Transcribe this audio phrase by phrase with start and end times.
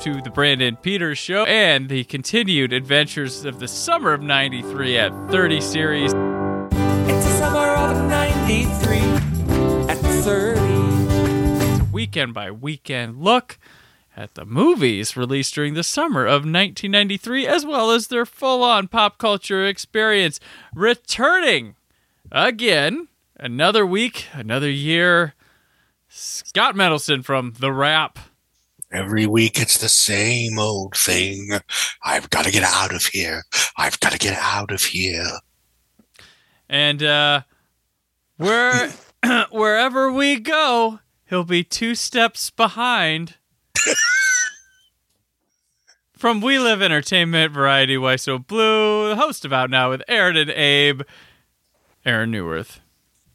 [0.00, 5.10] To the Brandon Peters Show and the continued adventures of the summer of 93 at
[5.28, 6.12] 30 series.
[6.12, 8.98] It's the summer of 93
[9.88, 11.84] at 30.
[11.90, 13.58] weekend by weekend look
[14.16, 18.86] at the movies released during the summer of 1993, as well as their full on
[18.86, 20.38] pop culture experience.
[20.76, 21.74] Returning
[22.30, 25.34] again, another week, another year.
[26.08, 28.18] Scott Mendelson from The Wrap.
[28.90, 31.50] Every week it's the same old thing.
[32.02, 33.44] I've got to get out of here.
[33.76, 35.28] I've got to get out of here.
[36.70, 37.42] And uh,
[38.38, 38.90] where,
[39.50, 43.34] wherever we go, he'll be two steps behind.
[46.16, 50.36] From We Live Entertainment, Variety, Why So Blu, the host of Out Now with Aaron
[50.36, 51.02] and Abe,
[52.04, 52.80] Aaron Neuwirth.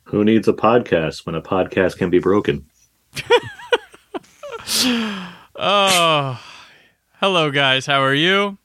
[0.05, 2.65] Who needs a podcast when a podcast can be broken?
[5.55, 6.41] Oh,
[7.19, 7.85] hello, guys.
[7.85, 8.57] How are you?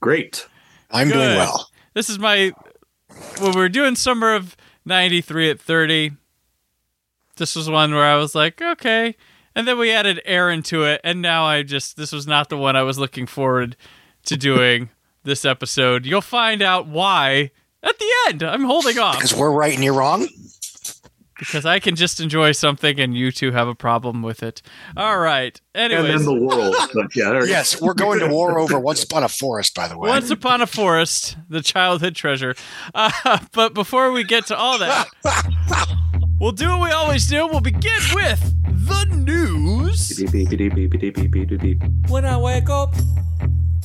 [0.00, 0.46] Great.
[0.90, 1.68] I'm doing well.
[1.94, 2.52] This is my.
[3.40, 6.12] When we were doing summer of 93 at 30,
[7.36, 9.16] this was one where I was like, okay.
[9.54, 11.00] And then we added Aaron to it.
[11.02, 13.76] And now I just, this was not the one I was looking forward
[14.26, 14.90] to doing
[15.24, 16.06] this episode.
[16.06, 17.50] You'll find out why
[17.82, 18.42] at the end.
[18.44, 20.28] I'm holding off Because we're right and you're wrong
[21.38, 24.60] because I can just enjoy something and you two have a problem with it.
[24.96, 25.58] All right.
[25.74, 26.10] Anyways.
[26.10, 26.74] And then the world.
[27.14, 30.08] yeah, yes, we're going to war over Once Upon a Forest, by the way.
[30.10, 32.54] Once Upon a Forest, the childhood treasure.
[32.94, 35.08] Uh, but before we get to all that,
[36.40, 37.46] we'll do what we always do.
[37.46, 40.20] We'll begin with the news.
[42.08, 42.94] When I wake up,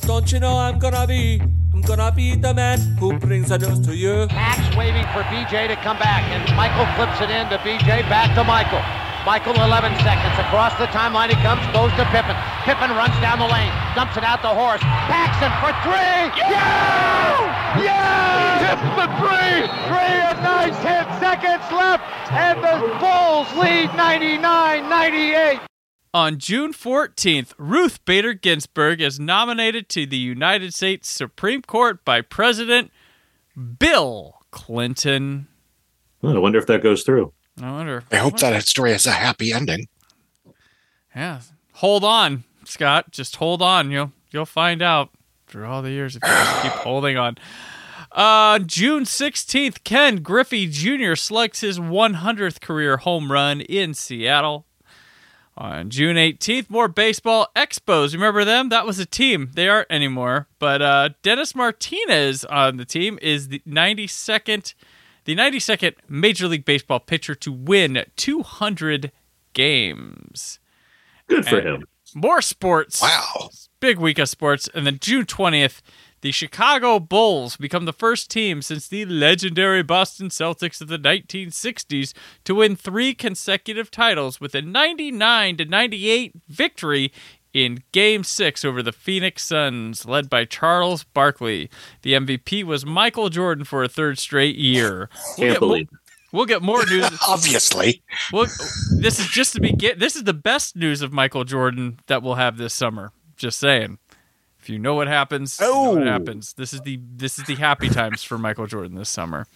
[0.06, 1.40] don't you know I'm gonna be,
[1.72, 4.26] I'm gonna be the man who brings the news to you.
[4.28, 8.34] Max waving for BJ to come back, and Michael flips it in to BJ, back
[8.36, 8.84] to Michael.
[9.24, 10.36] Michael 11 seconds.
[10.36, 12.36] Across the timeline he comes, goes to Pippen.
[12.68, 14.84] Pippen runs down the lane, dumps it out to Horace.
[15.08, 16.28] Paxson for three!
[16.36, 17.80] Yeah!
[17.80, 18.60] Yeah!
[18.60, 19.64] Tip the three!
[19.88, 25.73] Three and nine, ten seconds left, and the Bulls lead 99-98.
[26.14, 32.20] On June 14th, Ruth Bader Ginsburg is nominated to the United States Supreme Court by
[32.20, 32.92] President
[33.80, 35.48] Bill Clinton.
[36.22, 37.32] Well, I wonder if that goes through.
[37.60, 38.04] I wonder.
[38.12, 39.88] I hope that story has a happy ending.
[41.16, 41.40] Yeah.
[41.72, 43.10] Hold on, Scott.
[43.10, 43.90] Just hold on.
[43.90, 45.10] You'll you'll find out
[45.48, 47.38] through all the years if you just keep holding on.
[48.12, 51.16] Uh, June 16th, Ken Griffey Jr.
[51.16, 54.66] slugs his 100th career home run in Seattle.
[55.56, 58.12] On June 18th, more baseball expos.
[58.12, 58.70] Remember them?
[58.70, 59.50] That was a team.
[59.54, 60.48] They aren't anymore.
[60.58, 64.74] But uh, Dennis Martinez on the team is the 92nd,
[65.24, 69.12] the 92nd Major League Baseball pitcher to win 200
[69.52, 70.58] games.
[71.28, 71.84] Good for And him.
[72.14, 73.00] More sports.
[73.00, 73.50] Wow.
[73.80, 74.68] Big week of sports.
[74.74, 75.80] And then June 20th,
[76.24, 82.14] the Chicago Bulls become the first team since the legendary Boston Celtics of the 1960s
[82.44, 87.12] to win three consecutive titles with a 99 to 98 victory
[87.52, 91.68] in Game 6 over the Phoenix Suns, led by Charles Barkley.
[92.00, 95.10] The MVP was Michael Jordan for a third straight year.
[95.36, 95.88] We'll Can't get mo- believe.
[96.32, 97.10] We'll get more news.
[97.28, 98.02] Obviously.
[98.32, 98.46] Well,
[98.96, 99.98] this is just the begin.
[99.98, 103.12] This is the best news of Michael Jordan that we'll have this summer.
[103.36, 103.98] Just saying.
[104.64, 106.06] If you know what happens, you know what Oh.
[106.06, 106.54] happens.
[106.54, 109.46] This is the this is the happy times for Michael Jordan this summer.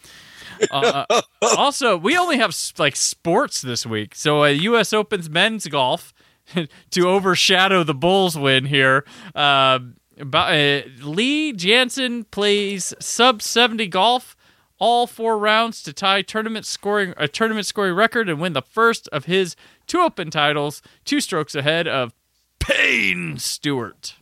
[0.70, 1.06] Uh,
[1.56, 4.14] also, we only have like sports this week.
[4.14, 4.92] So, uh, U.S.
[4.92, 6.12] Open's men's golf
[6.90, 9.06] to overshadow the Bulls win here.
[9.34, 9.78] Uh,
[10.20, 14.36] about, uh, Lee Janzen plays sub seventy golf
[14.78, 19.08] all four rounds to tie tournament scoring a tournament scoring record and win the first
[19.08, 19.56] of his
[19.86, 22.12] two Open titles, two strokes ahead of
[22.58, 24.16] Payne Stewart.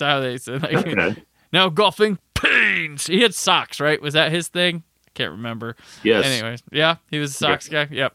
[0.00, 0.58] How they say?
[0.58, 1.22] Like, Okay.
[1.52, 3.06] now golfing Paynes.
[3.08, 4.00] He had socks, right?
[4.00, 4.82] Was that his thing?
[5.06, 5.76] I can't remember.
[6.02, 6.24] Yes.
[6.26, 7.88] Anyways, yeah, he was a socks guy.
[7.90, 8.14] Yep.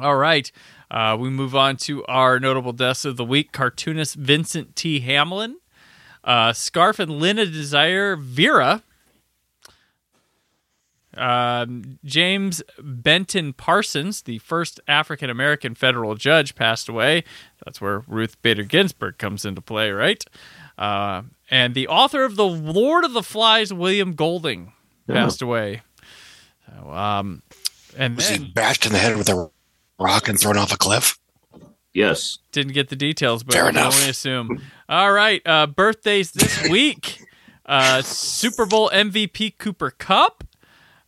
[0.00, 0.50] All right.
[0.90, 3.52] Uh, we move on to our notable deaths of the week.
[3.52, 5.00] Cartoonist Vincent T.
[5.00, 5.56] Hamlin
[6.24, 8.82] Uh, Scarf and Lina Desire Vera.
[11.16, 17.24] Um, James Benton Parsons, the first African American federal judge, passed away.
[17.64, 20.24] That's where Ruth Bader Ginsburg comes into play, right?
[20.78, 24.72] Uh, and the author of The Lord of the Flies, William Golding,
[25.08, 25.82] passed away.
[26.66, 27.42] So, um,
[27.96, 29.50] and Was he bashed in the head with a
[29.98, 31.18] rock and thrown off a cliff?
[31.92, 32.38] Yes.
[32.52, 33.96] didn't get the details, but Fair we can enough.
[33.96, 34.62] only assume.
[34.88, 37.22] All right, uh, birthdays this week:
[37.66, 40.44] uh, Super Bowl MVP Cooper Kupp,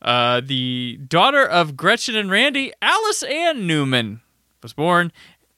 [0.02, 4.22] uh, the daughter of Gretchen and Randy, Alice Ann Newman,
[4.62, 5.12] was born,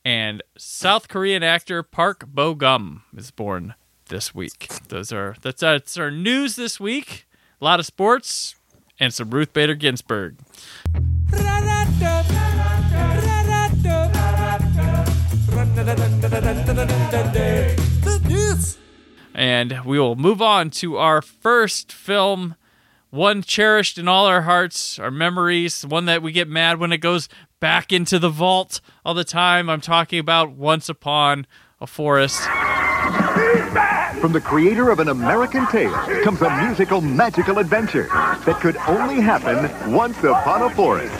[0.04, 3.74] and South Korean actor Park Bo Gum is born
[4.12, 4.68] this week.
[4.88, 7.26] Those are that's that's our news this week.
[7.60, 8.54] A lot of sports
[9.00, 10.36] and some Ruth Bader Ginsburg.
[19.34, 22.54] And we will move on to our first film,
[23.08, 26.98] one cherished in all our hearts, our memories, one that we get mad when it
[26.98, 27.30] goes
[27.60, 29.70] back into the vault all the time.
[29.70, 31.46] I'm talking about Once Upon
[31.80, 32.42] a Forest.
[34.20, 35.90] From the creator of An American Tail
[36.22, 38.06] comes a musical magical adventure
[38.46, 41.12] that could only happen once upon a forest.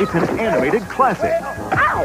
[0.00, 1.32] It's an animated classic.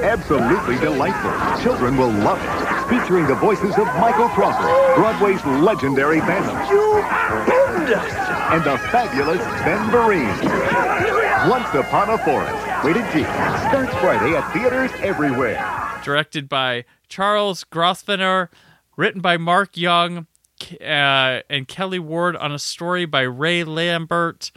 [0.04, 1.32] Absolutely delightful.
[1.64, 2.90] Children will love it.
[2.90, 6.56] Featuring the voices of Michael Crawford, Broadway's legendary Phantom.
[8.52, 11.50] And the fabulous Ben Vereen.
[11.50, 12.86] Once Upon a Forest.
[12.86, 13.24] Rated G.
[13.68, 15.93] Starts Friday at theaters everywhere.
[16.04, 18.50] Directed by Charles Grosvenor,
[18.98, 20.28] written by Mark Young
[20.82, 24.52] uh, and Kelly Ward on a story by Rae Lambert,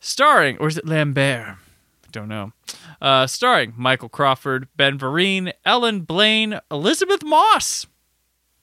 [0.00, 1.58] starring, or is it Lambert?
[2.12, 2.52] Don't know.
[2.98, 7.86] Uh, starring Michael Crawford, Ben Vereen, Ellen Blaine, Elisabeth Moss.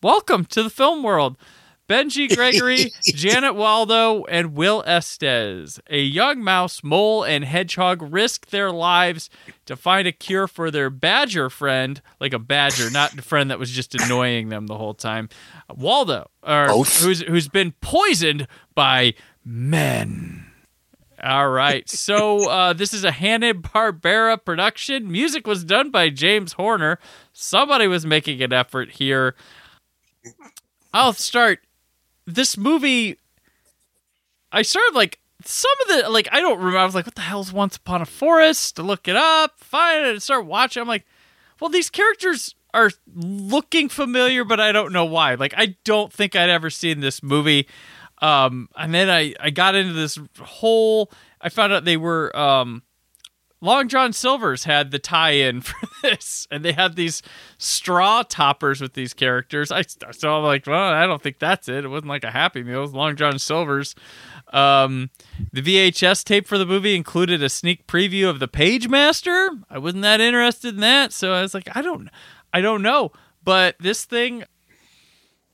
[0.02, 1.38] Welcome to the film world.
[1.94, 5.80] Benji Gregory, Janet Waldo, and Will Estes.
[5.92, 9.30] A young mouse, mole, and hedgehog risk their lives
[9.68, 13.60] to find a cure for their badger friend, like a badger, not a friend that
[13.60, 15.30] was just annoying them the whole time.
[15.72, 17.04] Waldo, or Both.
[17.04, 19.14] who's who's been poisoned by
[19.46, 20.48] men.
[21.24, 21.88] All right.
[21.88, 25.12] So uh, this is a Hanna Barbera production.
[25.12, 26.98] Music was done by James Horner.
[27.34, 29.36] Somebody was making an effort here.
[30.92, 31.60] I'll start.
[32.26, 33.18] This movie,
[34.52, 36.78] I started like some of the like I don't remember.
[36.78, 40.06] I was like, "What the hell's Once Upon a Forest?" To look it up, find
[40.06, 40.82] it, and start watching.
[40.82, 41.06] I'm like,
[41.60, 46.36] "Well, these characters are looking familiar, but I don't know why." Like, I don't think
[46.36, 47.68] I'd ever seen this movie.
[48.22, 51.12] Um, and then I I got into this whole.
[51.42, 52.84] I found out they were um,
[53.64, 57.22] Long John Silver's had the tie-in for this, and they had these
[57.58, 59.72] straw toppers with these characters.
[59.72, 61.86] I so I'm like, well, I don't think that's it.
[61.86, 62.80] It wasn't like a Happy Meal.
[62.80, 63.96] It was Long John Silver's.
[64.52, 65.12] Um,
[65.54, 69.64] the VHS tape for the movie included a sneak preview of the Pagemaster.
[69.70, 72.10] I wasn't that interested in that, so I was like, I don't,
[72.52, 73.14] I don't know.
[73.46, 74.44] But this thing,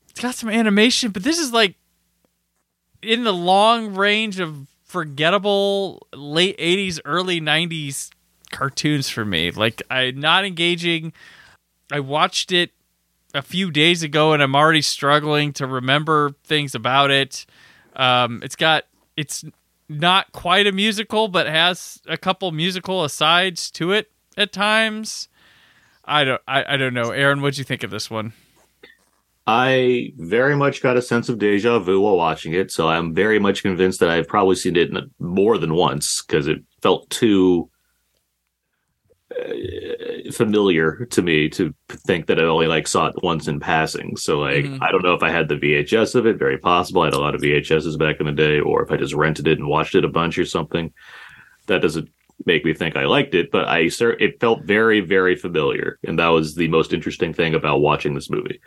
[0.08, 1.76] it's got some animation, but this is like
[3.02, 8.10] in the long range of forgettable late 80s early 90s
[8.50, 9.52] cartoons for me.
[9.52, 11.12] Like i not engaging.
[11.92, 12.72] I watched it
[13.32, 17.46] a few days ago and i'm already struggling to remember things about it.
[17.94, 19.44] Um it's got it's
[19.88, 25.28] not quite a musical but has a couple musical asides to it at times.
[26.04, 27.10] I don't i, I don't know.
[27.12, 28.32] Aaron what'd you think of this one
[29.52, 33.40] I very much got a sense of deja vu while watching it, so I'm very
[33.40, 37.68] much convinced that I've probably seen it more than once because it felt too
[39.36, 44.16] uh, familiar to me to think that I only like saw it once in passing.
[44.16, 44.78] So like Mhm.
[44.82, 46.38] I don't know if I had the VHS of it.
[46.38, 47.02] Very possible.
[47.02, 49.48] I had a lot of VHSs back in the day, or if I just rented
[49.48, 50.92] it and watched it a bunch or something.
[51.66, 52.08] That doesn't
[52.46, 53.90] make me think I liked it, but I
[54.20, 58.30] it felt very very familiar, and that was the most interesting thing about watching this
[58.30, 58.60] movie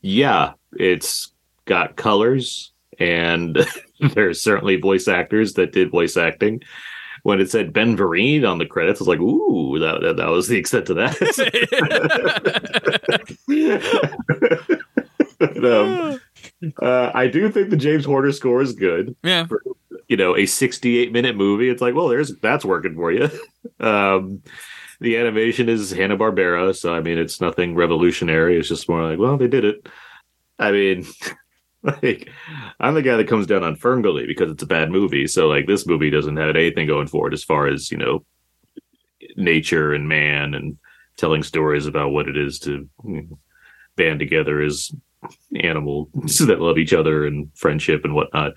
[0.00, 1.32] yeah, it's
[1.64, 3.58] got colors and
[4.14, 6.62] there's certainly voice actors that did voice acting.
[7.22, 10.28] When it said Ben Vereen on the credits, I was like, ooh, that, that, that
[10.28, 11.16] was the extent of that.
[15.38, 16.20] But, um,
[16.80, 19.14] uh, I do think the James Horner score is good.
[19.22, 19.46] yeah
[20.08, 21.68] You know, a 68 minute movie.
[21.68, 23.28] It's like, well, there's that's working for you.
[23.80, 24.42] um,
[25.00, 28.58] the animation is Hanna Barbera, so I mean, it's nothing revolutionary.
[28.58, 29.86] It's just more like, well, they did it.
[30.58, 31.06] I mean,
[31.82, 32.30] like,
[32.80, 35.26] I'm the guy that comes down on Ferngully because it's a bad movie.
[35.26, 38.24] So, like, this movie doesn't have anything going for it as far as you know,
[39.36, 40.78] nature and man and
[41.16, 43.38] telling stories about what it is to you know,
[43.96, 44.90] band together as
[45.60, 46.08] animals
[46.46, 48.52] that love each other and friendship and whatnot.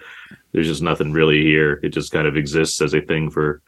[0.52, 1.80] There's just nothing really here.
[1.84, 3.62] It just kind of exists as a thing for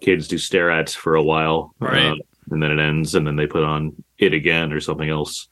[0.00, 2.12] kids to stare at for a while, Right.
[2.12, 2.14] uh,
[2.50, 5.48] and then it ends, and then they put on it again or something else.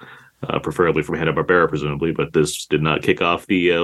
[0.46, 3.78] Uh, preferably from Hanna Barbera, presumably, but this did not kick off the uh,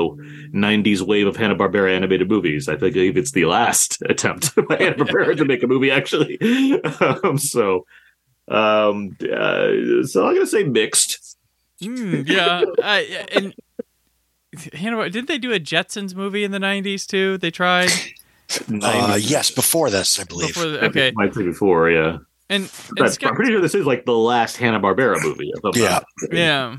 [0.52, 2.68] '90s wave of Hanna Barbera animated movies.
[2.68, 6.38] I think it's the last attempt by Hanna Barbera to make a movie, actually.
[7.24, 7.86] um, so,
[8.48, 11.38] um, uh, so I'm gonna say mixed.
[11.80, 13.54] Mm, yeah, I, and
[14.74, 17.38] Hannah, didn't they do a Jetsons movie in the '90s too?
[17.38, 17.88] They tried
[18.82, 20.48] Uh, yes, before this, I believe.
[20.54, 20.66] before.
[20.68, 22.18] The, okay, might say before, yeah.
[22.48, 25.50] and, and But Scott, I'm pretty sure this is like the last Hanna Barbera movie.
[25.54, 26.00] if I'm not Yeah.
[26.18, 26.36] mistaken.
[26.38, 26.76] yeah.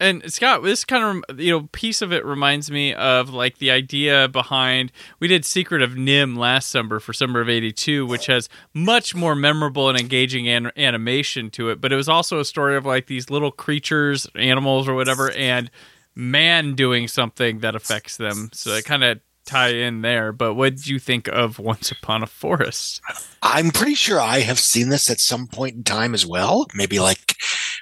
[0.00, 3.72] And Scott, this kind of you know piece of it reminds me of like the
[3.72, 8.48] idea behind we did Secret of NIMH last summer for summer of '82, which has
[8.74, 11.80] much more memorable and engaging an- animation to it.
[11.80, 15.68] But it was also a story of like these little creatures, animals, or whatever, and
[16.14, 18.50] man doing something that affects them.
[18.52, 20.32] So it kind of tie in there.
[20.32, 23.00] But what did you think of Once Upon a Forest?
[23.42, 26.66] I'm pretty sure I have seen this at some point in time as well.
[26.74, 27.34] Maybe like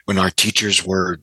[0.05, 1.21] when our teachers were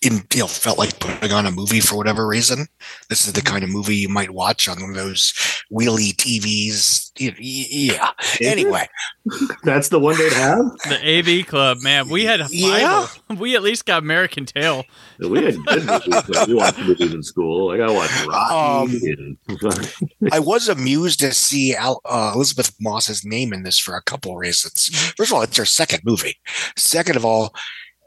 [0.00, 2.66] in, you know, felt like putting on a movie for whatever reason.
[3.10, 5.32] This is the kind of movie you might watch on one of those
[5.70, 7.10] wheelie TVs.
[7.20, 8.10] Y- y- Yeah.
[8.40, 8.88] Anyway,
[9.64, 10.64] That's the one they'd have.
[10.88, 13.06] The AV Club, man, we had a Yeah.
[13.38, 14.84] We at least got American Tail.
[15.18, 16.22] We had good movies.
[16.28, 17.68] but we watched movies in school.
[17.68, 19.12] Like I watched Rocky.
[19.12, 23.94] Um, and- I was amused to see Al, uh, Elisabeth Moss's name in this for
[23.96, 24.88] a couple of reasons.
[25.16, 26.36] First of all, it's her second movie.
[26.76, 27.54] Second of all,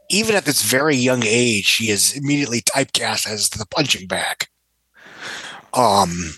[0.08, 4.46] even at this very young age, she is immediately typecast as the punching bag.
[5.74, 6.32] Um,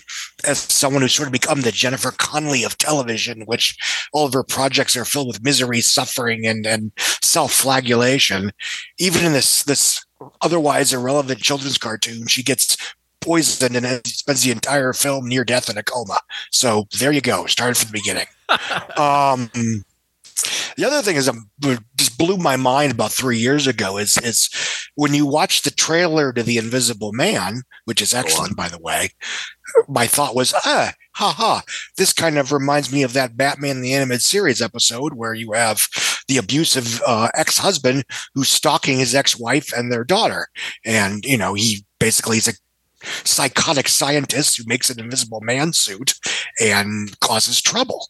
[0.45, 3.77] as someone who's sort of become the Jennifer Connelly of television, which
[4.11, 8.51] all of her projects are filled with misery, suffering, and and self-flagellation.
[8.97, 10.05] Even in this this
[10.41, 12.75] otherwise irrelevant children's cartoon, she gets
[13.21, 16.19] poisoned and spends the entire film near death in a coma.
[16.51, 17.45] So there you go.
[17.45, 18.27] Started from the beginning.
[18.97, 19.83] um,
[20.77, 21.49] the other thing is, um,
[21.95, 24.49] just blew my mind about three years ago is is
[24.95, 29.09] when you watch the trailer to The Invisible Man, which is excellent, by the way.
[29.87, 31.63] My thought was, ah, ha ha.
[31.97, 35.87] This kind of reminds me of that Batman the Animated Series episode where you have
[36.27, 38.03] the abusive uh, ex husband
[38.33, 40.47] who's stalking his ex wife and their daughter,
[40.85, 42.53] and you know he basically is a
[43.03, 46.13] psychotic scientist who makes an invisible man suit
[46.59, 48.09] and causes trouble.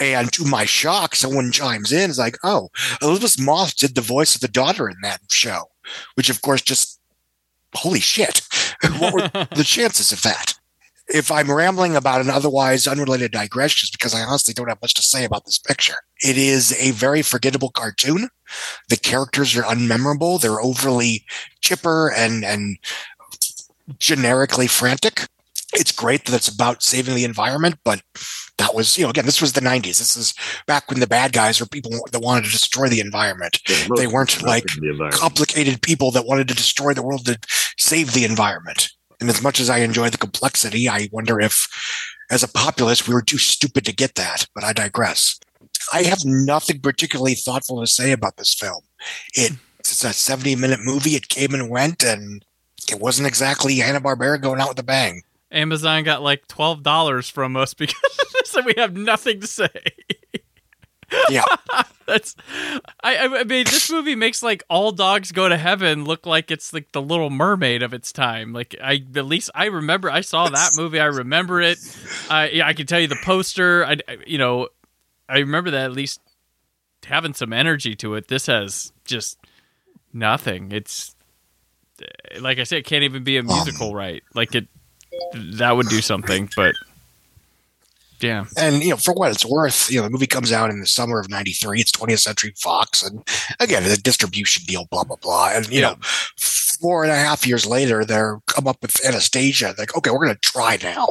[0.00, 4.34] And to my shock, someone chimes in, is like, oh, Elisabeth Moss did the voice
[4.34, 5.70] of the daughter in that show,
[6.14, 7.00] which of course just
[7.74, 8.42] holy shit.
[8.98, 10.54] what were the chances of that?
[11.08, 14.94] If I'm rambling about an otherwise unrelated digression, it's because I honestly don't have much
[14.94, 15.96] to say about this picture.
[16.20, 18.28] It is a very forgettable cartoon.
[18.88, 20.40] The characters are unmemorable.
[20.40, 21.24] They're overly
[21.60, 22.78] chipper and and
[23.98, 25.26] generically frantic.
[25.74, 28.02] It's great that it's about saving the environment, but
[28.58, 29.98] that was, you know, again, this was the 90s.
[29.98, 30.34] This is
[30.66, 33.58] back when the bad guys were people that wanted to destroy the environment.
[33.68, 35.10] Yeah, They weren't like the.
[35.12, 37.38] Complicated people that wanted to destroy the world to
[37.78, 38.90] save the environment.
[39.20, 41.66] And as much as I enjoy the complexity, I wonder if,
[42.30, 44.46] as a populace, we were too stupid to get that.
[44.54, 45.38] But I digress.
[45.92, 48.82] I have nothing particularly thoughtful to say about this film.
[49.34, 51.16] It, it's a 70 minute movie.
[51.16, 52.44] It came and went, and
[52.90, 55.22] it wasn't exactly Hanna Barbera going out with a bang.
[55.50, 57.94] Amazon got like twelve dollars from us because
[58.44, 59.68] so we have nothing to say.
[61.28, 61.44] Yeah.
[62.06, 62.34] That's
[63.04, 66.50] I, I I mean this movie makes like all dogs go to heaven look like
[66.50, 68.52] it's like the little mermaid of its time.
[68.52, 70.98] Like I at least I remember I saw that movie.
[71.00, 71.78] I remember it.
[72.30, 73.84] I yeah, I can tell you the poster.
[73.84, 74.68] I I- you know
[75.28, 76.20] I remember that at least
[77.04, 78.28] having some energy to it.
[78.28, 79.38] This has just
[80.12, 80.72] nothing.
[80.72, 81.14] It's
[82.40, 83.44] like I said, it can't even be a oh.
[83.44, 84.22] musical, right?
[84.34, 84.66] Like it
[85.34, 86.74] that would do something, but
[88.20, 88.44] yeah.
[88.56, 90.86] And you know, for what it's worth, you know, the movie comes out in the
[90.86, 91.80] summer of '93.
[91.80, 93.26] It's 20th Century Fox, and
[93.60, 95.50] again, the distribution deal, blah blah blah.
[95.52, 95.90] And you Yeah.
[95.90, 95.96] know,
[96.38, 99.74] four and a half years later, they're come up with Anastasia.
[99.76, 101.08] Like, okay, we're going to try now.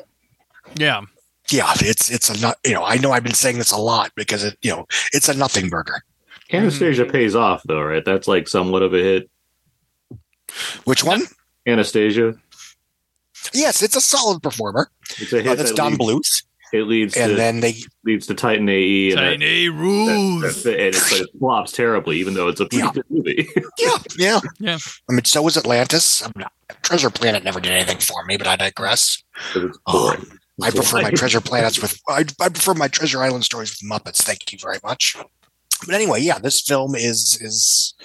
[0.75, 1.01] Yeah.
[1.49, 2.57] Yeah, it's it's a not.
[2.65, 5.27] You know, I know I've been saying this a lot because it, you know, it's
[5.27, 6.01] a nothing burger.
[6.53, 7.11] Anastasia mm-hmm.
[7.11, 8.05] pays off though, right?
[8.05, 9.29] That's like somewhat of a hit.
[10.85, 11.21] Which one?
[11.67, 12.35] Anastasia.
[13.53, 14.89] Yes, it's a solid performer.
[15.17, 15.47] It's a hit.
[15.47, 16.43] Uh, that's that Don leads, Bluth,
[16.73, 19.11] It leads and to then they, leads to Titan AE.
[19.11, 20.63] and that- Tiny that- rules.
[20.63, 22.91] that- and it's, but it flops terribly, even though it's a pretty Yeah.
[22.93, 23.49] good movie.
[23.79, 24.77] yeah, yeah, Yeah.
[25.09, 26.21] I mean, so was Atlantis.
[26.21, 26.51] I'm not,
[26.83, 29.21] Treasure Planet never did anything for me, but I digress.
[29.53, 30.25] But it's boring.
[30.63, 34.21] I prefer my treasure planets with I, I prefer my treasure island stories with Muppets.
[34.21, 35.15] Thank you very much.
[35.87, 37.95] But anyway, yeah, this film is is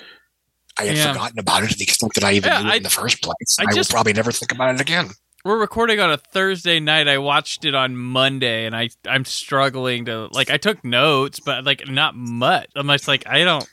[0.78, 1.12] I had Yeah.
[1.12, 2.90] forgotten about it to the extent that I even Yeah, knew it I- in the
[2.90, 3.56] first place.
[3.59, 5.11] I I, just- will probably never think about it again.
[5.45, 7.06] We're recording on a Thursday night.
[7.06, 10.50] I watched it on Monday, and I I'm struggling to like.
[10.50, 12.66] I took notes, but like not much.
[12.75, 13.64] I'm just like I don't.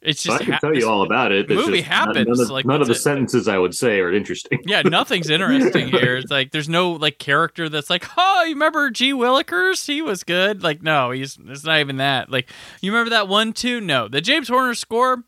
[0.00, 1.48] It's So just I can ha- tell you all about it.
[1.48, 2.98] the It's movie just happens, None, of, like, none of the it.
[2.98, 4.60] sentences I would say are interesting.
[4.64, 6.16] yeah, nothing's interesting here.
[6.16, 9.12] It's like there's no like character that's like, oh, you remember G.
[9.12, 9.86] Willikers?
[9.86, 10.62] He was good.
[10.62, 12.30] Like, no, he's it's not even that.
[12.30, 12.48] Like,
[12.80, 13.80] you remember that one too?
[13.82, 15.24] No, the James Horner score.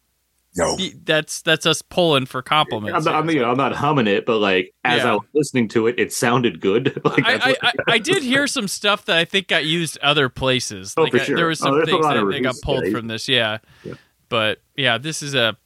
[0.57, 0.76] No.
[1.04, 3.04] That's that's us pulling for I'm compliments.
[3.07, 5.12] not, I'm, you know, I'm not humming it, but like as Yeah.
[5.12, 7.00] I was listening to it, it sounded good.
[7.04, 10.28] like, I, I, I, I did hear some stuff that I think got used other
[10.28, 10.95] places.
[10.97, 11.37] Oh, like for I- sure.
[11.37, 12.92] there was Oh, some there's a things that, of that got pulled today.
[12.92, 13.28] from this.
[13.28, 13.59] Yeah.
[13.85, 13.95] Yeah.
[14.28, 15.57] but yeah, this is a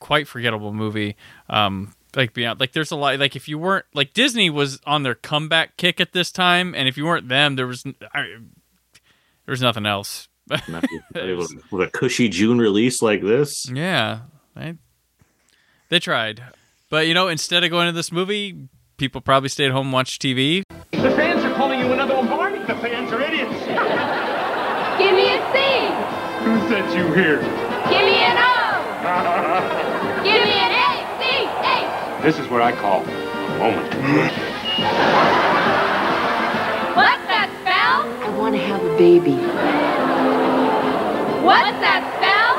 [0.00, 1.16] quite forgettable movie.
[1.48, 3.18] Um, like beyond, like there's a lot.
[3.20, 6.86] Like if you weren't like Disney was on their comeback kick at this time, and
[6.88, 8.20] if you weren't them, there was n- I,
[9.46, 10.28] there was nothing else.
[10.48, 13.68] Not with, with a cushy June release like this.
[13.70, 14.20] Yeah,
[14.56, 14.76] I,
[15.88, 16.42] they tried,
[16.90, 20.20] but you know, instead of going to this movie, people probably stayed home and watched
[20.20, 20.62] TV.
[20.92, 22.58] The fans are calling you another one, Barney.
[22.60, 23.52] The fans are idiots.
[24.98, 25.58] Give me a C.
[26.44, 27.40] Who sent you here?
[27.90, 28.44] Give me an O.
[30.24, 30.84] Give me an A,
[31.20, 31.24] C,
[32.20, 32.22] H.
[32.22, 33.92] This is what I call a moment.
[36.96, 38.30] What's that spell?
[38.30, 39.83] I want to have a baby.
[41.44, 42.56] What's that spell?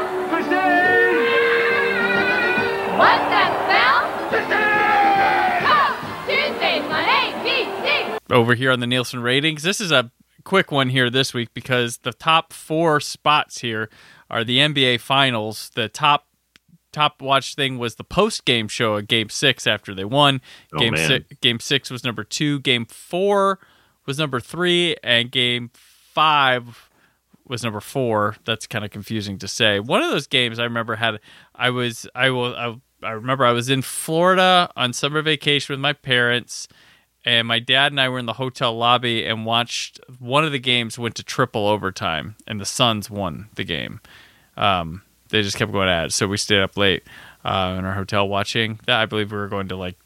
[2.99, 4.05] What's that spell?
[6.27, 8.19] Tuesdays on ABC.
[8.29, 9.63] over here on the Nielsen ratings.
[9.63, 10.11] This is a
[10.43, 13.89] quick one here this week because the top four spots here
[14.29, 15.71] are the NBA Finals.
[15.73, 16.27] The top
[16.91, 20.41] top watch thing was the post game show at Game Six after they won.
[20.75, 21.07] Oh, game man.
[21.07, 22.59] six, Game Six was number two.
[22.59, 23.57] Game Four
[24.05, 26.87] was number three, and Game Five
[27.47, 28.35] was number four.
[28.45, 29.79] That's kind of confusing to say.
[29.79, 31.19] One of those games I remember had
[31.53, 35.79] I was I will I, I remember I was in Florida on summer vacation with
[35.79, 36.67] my parents
[37.25, 40.59] and my dad and I were in the hotel lobby and watched one of the
[40.59, 43.99] games went to triple overtime and the Suns won the game.
[44.55, 47.03] Um, they just kept going at it, so we stayed up late
[47.43, 49.01] uh, in our hotel watching that.
[49.01, 49.97] I believe we were going to like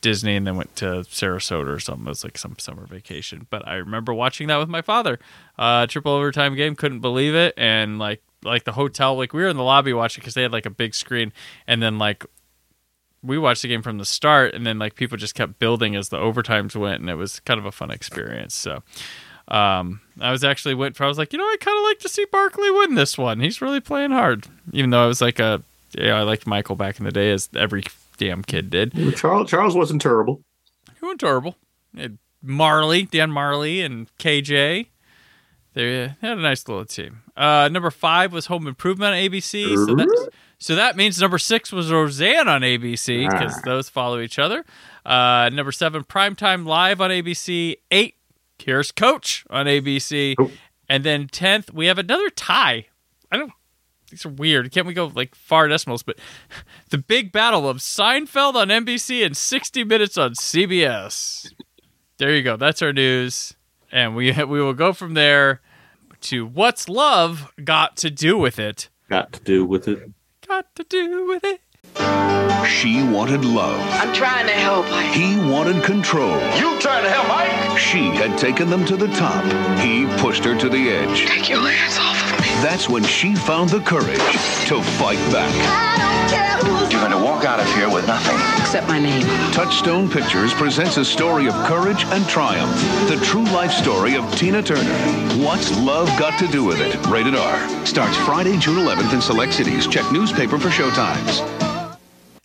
[0.00, 2.06] Disney and then went to Sarasota or something.
[2.06, 3.46] It was like some summer vacation.
[3.50, 5.18] But I remember watching that with my father.
[5.58, 9.48] Uh, triple overtime game, couldn't believe it, and like like the hotel, like we were
[9.48, 11.32] in the lobby watching because they had like a big screen,
[11.66, 12.24] and then like
[13.22, 16.08] we watched the game from the start, and then like people just kept building as
[16.08, 18.54] the overtimes went, and it was kind of a fun experience.
[18.54, 18.82] So.
[19.48, 21.02] Um, I was actually went for.
[21.02, 23.40] I was like, you know, I kind of like to see Barkley win this one.
[23.40, 25.60] He's really playing hard, even though I was like a,
[25.98, 27.82] yeah, I liked Michael back in the day, as every
[28.20, 28.92] damn kid did.
[29.16, 30.42] Charles Charles wasn't terrible.
[31.00, 31.56] He went terrible.
[32.44, 34.86] Majerle, Dan Majerle, and KJ.
[35.72, 37.22] They had a nice little team.
[37.36, 39.74] Uh, number five was Home Improvement on ABC.
[39.86, 43.60] So that, so that means number six was Roseanne on ABC because Ah.
[43.64, 44.64] those follow each other.
[45.06, 47.76] Uh, number seven, Primetime Live on ABC.
[47.90, 48.16] Eight,
[48.58, 50.34] Here's Coach on ABC.
[50.38, 50.50] Oh.
[50.88, 52.86] And then tenth, we have another tie.
[53.32, 53.52] I don't.
[54.10, 54.70] These are weird.
[54.72, 56.02] Can't we go like far decimals?
[56.02, 56.18] But
[56.90, 61.52] the big battle of Seinfeld on NBC and 60 Minutes on CBS.
[62.18, 62.56] There you go.
[62.56, 63.54] That's our news,
[63.90, 65.60] and we we will go from there
[66.22, 68.90] to what's love got to do with it.
[69.08, 70.10] Got to do with it.
[70.46, 71.60] Got to do with it.
[72.68, 73.80] She wanted love.
[73.94, 74.86] I'm trying to help.
[75.14, 76.32] He wanted control.
[76.56, 77.78] You trying to help Mike?
[77.78, 79.44] She had taken them to the top.
[79.80, 81.26] He pushed her to the edge.
[81.26, 82.09] Take your hands off of me.
[82.62, 84.18] That's when she found the courage
[84.68, 86.00] to fight back.
[86.90, 88.36] You're going to walk out of here with nothing.
[88.60, 89.26] Except my name.
[89.52, 92.74] Touchstone Pictures presents a story of courage and triumph.
[93.08, 94.94] The true life story of Tina Turner.
[95.44, 96.94] What's Love Got to Do with It?
[97.06, 97.86] Rated R.
[97.86, 99.86] Starts Friday, June 11th in select cities.
[99.86, 101.46] Check newspaper for showtimes.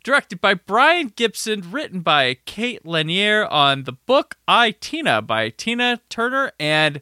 [0.03, 5.99] Directed by Brian Gibson, written by Kate Lanier on the book I Tina by Tina
[6.09, 7.01] Turner and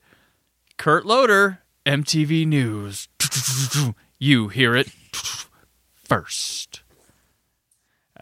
[0.77, 3.07] Kurt Loder, MTV News.
[4.19, 4.89] You hear it
[6.03, 6.81] first.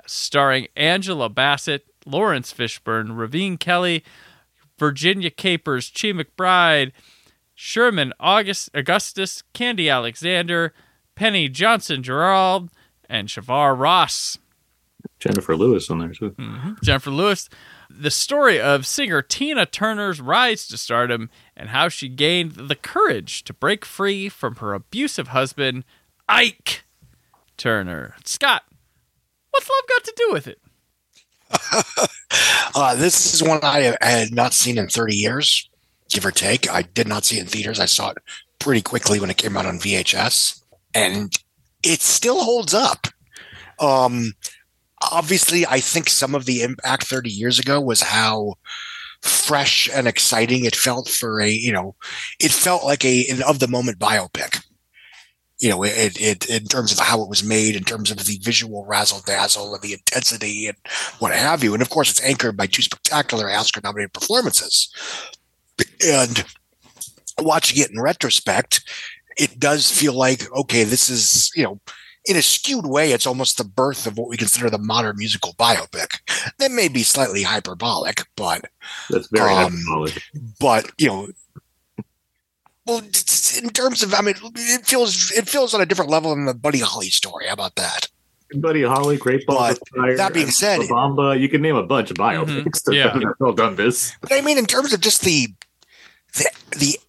[0.07, 4.03] Starring Angela Bassett, Laurence Fishburne, Rae'Ven Kelly,
[4.79, 6.91] Virginia Capers, Chi McBride,
[7.53, 10.73] Sherman August, Augustus, Khandi Alexander,
[11.15, 12.71] Penny Johnson Jerald,
[13.07, 14.39] and Shavar Ross.
[15.19, 16.31] Jennifer Lewis on there too.
[16.31, 16.71] Mm-hmm.
[16.83, 17.49] Jennifer Lewis.
[17.89, 21.29] The story of singer Tina Turner's rise to stardom
[21.61, 25.85] and how she gained the courage to break free from her abusive husband,
[26.27, 26.83] Ike
[27.55, 28.15] Turner.
[28.25, 28.63] Scott,
[29.51, 30.59] what's love got to do with it?
[32.73, 35.69] Uh, this is one I had not seen in 30 years,
[36.09, 36.71] give or take.
[36.71, 37.81] I did not see it in theaters.
[37.81, 38.19] I saw it
[38.59, 40.61] pretty quickly when it came out on VHS,
[40.95, 41.37] and
[41.83, 43.07] it still holds up.
[43.77, 44.31] Um,
[45.11, 48.53] obviously, I think some of the impact 30 years ago was how
[49.21, 51.95] fresh and exciting it felt for a, you know,
[52.39, 54.63] it felt like a an of the moment biopic.
[55.59, 58.39] You know, it, it in terms of how it was made, in terms of the
[58.41, 60.77] visual razzle dazzle and the intensity and
[61.19, 61.73] what have you.
[61.73, 64.91] And of course, it's anchored by two spectacular Oscar nominated performances.
[66.03, 66.43] And
[67.39, 68.81] watching it in retrospect,
[69.37, 71.79] it does feel like, okay, this is, you know,
[72.25, 75.53] in a skewed way, it's almost the birth of what we consider the modern musical
[75.53, 76.19] biopic.
[76.59, 78.65] That may be slightly hyperbolic, but
[79.09, 80.21] That's very Um, hyperbolic.
[80.59, 81.27] but you know,
[82.85, 86.45] well, in terms of, I mean, it feels it feels on a different level than
[86.45, 87.47] the Buddy Holly story.
[87.47, 88.07] How about that?
[88.55, 90.17] Buddy Holly, Great Balls of Fire.
[90.17, 93.13] that being said- Bamba, you can name a bunch of biopics that Yeah.
[93.13, 94.11] have all done this.
[94.21, 95.47] But I mean, in terms of just the
[96.33, 96.45] the
[96.77, 96.99] the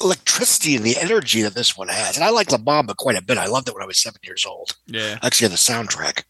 [0.00, 3.22] electricity and the energy that this one has, and I like La Bamba quite a
[3.22, 3.38] bit.
[3.38, 4.76] I loved it when I was seven years old.
[4.86, 5.18] Yeah.
[5.22, 6.24] actually on the soundtrack.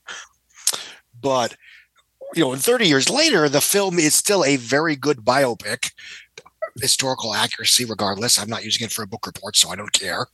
[1.20, 1.56] But
[2.34, 5.92] you know, 30 years later, the film is still a very good biopic.
[6.80, 8.38] Historical accuracy, regardless.
[8.38, 10.26] I'm not using it for a book report, so I don't care.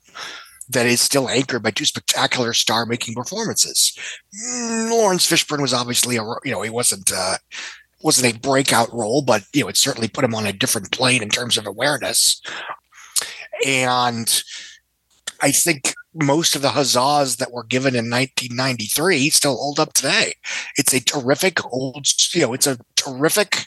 [0.68, 3.96] That is still anchored by two spectacular star-making performances.
[4.34, 7.36] Laurence Fishburne was obviously a you know he wasn't uh,
[8.02, 11.22] wasn't a breakout role, but you know it certainly put him on a different plane
[11.22, 12.40] in terms of awareness.
[13.66, 14.42] And
[15.40, 20.34] I think most of the huzzas that were given in 1993 still hold up today.
[20.76, 23.66] It's a terrific old, you know, it's a terrific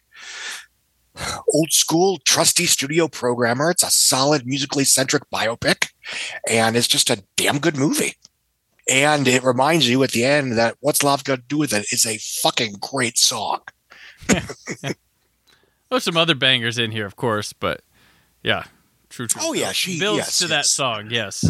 [1.54, 3.72] old school trusty studio programmer.
[3.72, 5.90] It's a solid musically centric biopic
[6.50, 8.14] and it's just a damn good movie.
[8.88, 11.88] And it reminds you at the end that what's love got to do with it
[11.92, 13.62] is a fucking great song.
[15.90, 17.82] There's some other bangers in here, of course, but
[18.44, 18.66] yeah,
[19.10, 19.42] true, true.
[19.44, 21.10] Oh, yeah, she- builds yes, to that song.
[21.12, 21.44] Yes,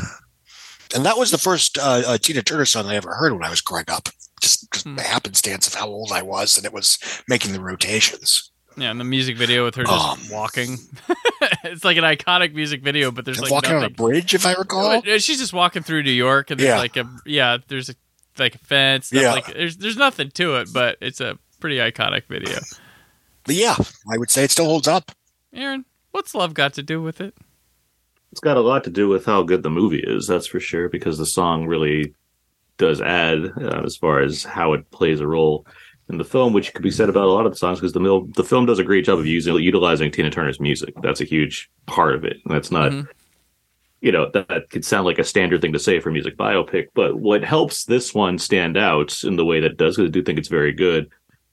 [0.93, 3.49] And that was the first uh, uh, Tina Turner song I ever heard when I
[3.49, 4.09] was growing up.
[4.41, 4.95] Just, just Hmm.
[4.95, 8.51] the happenstance of how old I was, and it was making the rotations.
[8.77, 10.77] yeah, and the music video with her just Um, walking.
[11.63, 14.53] it's like an iconic music video, but there's like walking on a bridge, if I
[14.53, 14.97] recall.
[15.07, 16.77] Uh, She's just walking through New York, and there's Yeah.
[16.77, 17.95] like a yeah, there's a
[18.37, 19.11] like a fence.
[19.13, 19.31] Yeah.
[19.31, 22.59] like there's there's nothing to it, but it's a pretty iconic video.
[23.45, 23.75] But yeah,
[24.11, 25.11] I would say it still holds up.
[25.53, 27.33] Aaron, what's love got to do with it?
[28.35, 30.89] It's got a lot to do with how good the movie is, that's for sure,
[30.89, 32.13] because the song really
[32.77, 35.65] does add uh, as far as how it plays a role
[36.09, 38.01] in the film, which could be said about a lot of the songs, because the,
[38.01, 40.93] mil- the film does a great job of using utilizing Tina Turner's music.
[41.01, 42.35] That's a huge part of it.
[42.43, 43.07] And that's not, Mhm.
[44.01, 46.35] you know, that, that could sound like a standard thing to say for a music
[46.35, 50.09] biopic, but what helps this one stand out in the way that it does, because
[50.09, 51.09] I do think it's very good,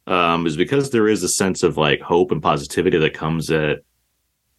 [0.09, 3.85] um, is because there is a sense of like hope and positivity that comes at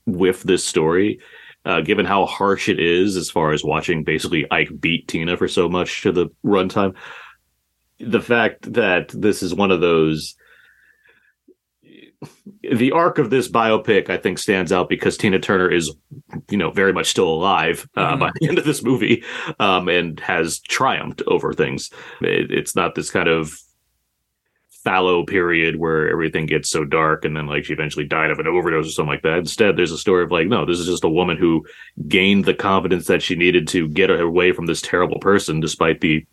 [0.06, 1.20] with this story
[1.66, 5.48] uh, given how harsh it is as far as watching basically Ike beat Tina for
[5.48, 6.96] so much to the runtime.
[8.00, 10.36] The fact that this is one of those.
[12.72, 15.94] The arc of this biopic, I think, stands out because Tina Turner is,
[16.50, 18.20] you know, very much still alive uh, Mhm.
[18.20, 19.24] by the end of this movie,
[19.60, 21.90] um, and has triumphed over things.
[22.22, 23.54] It, it's not this kind of
[24.84, 28.48] fallow period where everything gets so dark and then like she eventually died of an
[28.48, 29.38] overdose or something like that.
[29.38, 31.66] Instead, there's a story of like, no, this is just a woman who
[32.08, 36.26] gained the confidence that she needed to get away from this terrible person despite the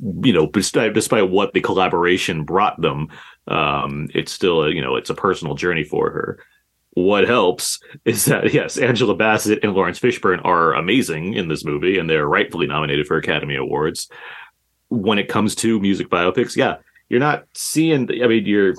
[0.00, 3.08] you know, despite, despite what the collaboration brought them,
[3.46, 6.38] um, it's still a, you know, it's a personal journey for her.
[6.94, 11.98] What helps is that yes, Angela Bassett and Laurence Fishburne are amazing in this movie,
[11.98, 14.08] and they're rightfully nominated for Academy Awards.
[14.88, 16.76] When it comes to music biopics, yeah,
[17.12, 18.08] you're not seeing.
[18.22, 18.74] I mean, you're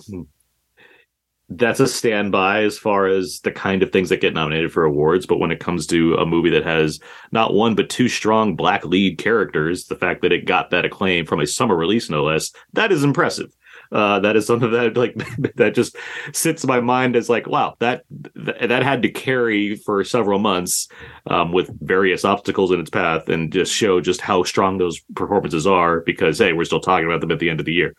[1.49, 5.27] that's a standby as far as the kind of things that get nominated for awards.
[5.27, 6.99] But when it comes to a movie that has
[7.31, 11.27] not one but two strong black lead characters, the fact that it got that acclaim
[11.27, 13.55] from a summer release, no less, that is impressive.
[13.91, 15.13] Uh, that is something that like
[15.55, 15.95] that just
[16.31, 18.03] sits in my mind as like, wow, that
[18.35, 20.87] that, had to carry for several months
[21.27, 25.67] um, with various obstacles in its path, and just show just how strong those performances
[25.67, 25.99] are.
[26.01, 27.93] Because hey, we're still talking about them at the end of the year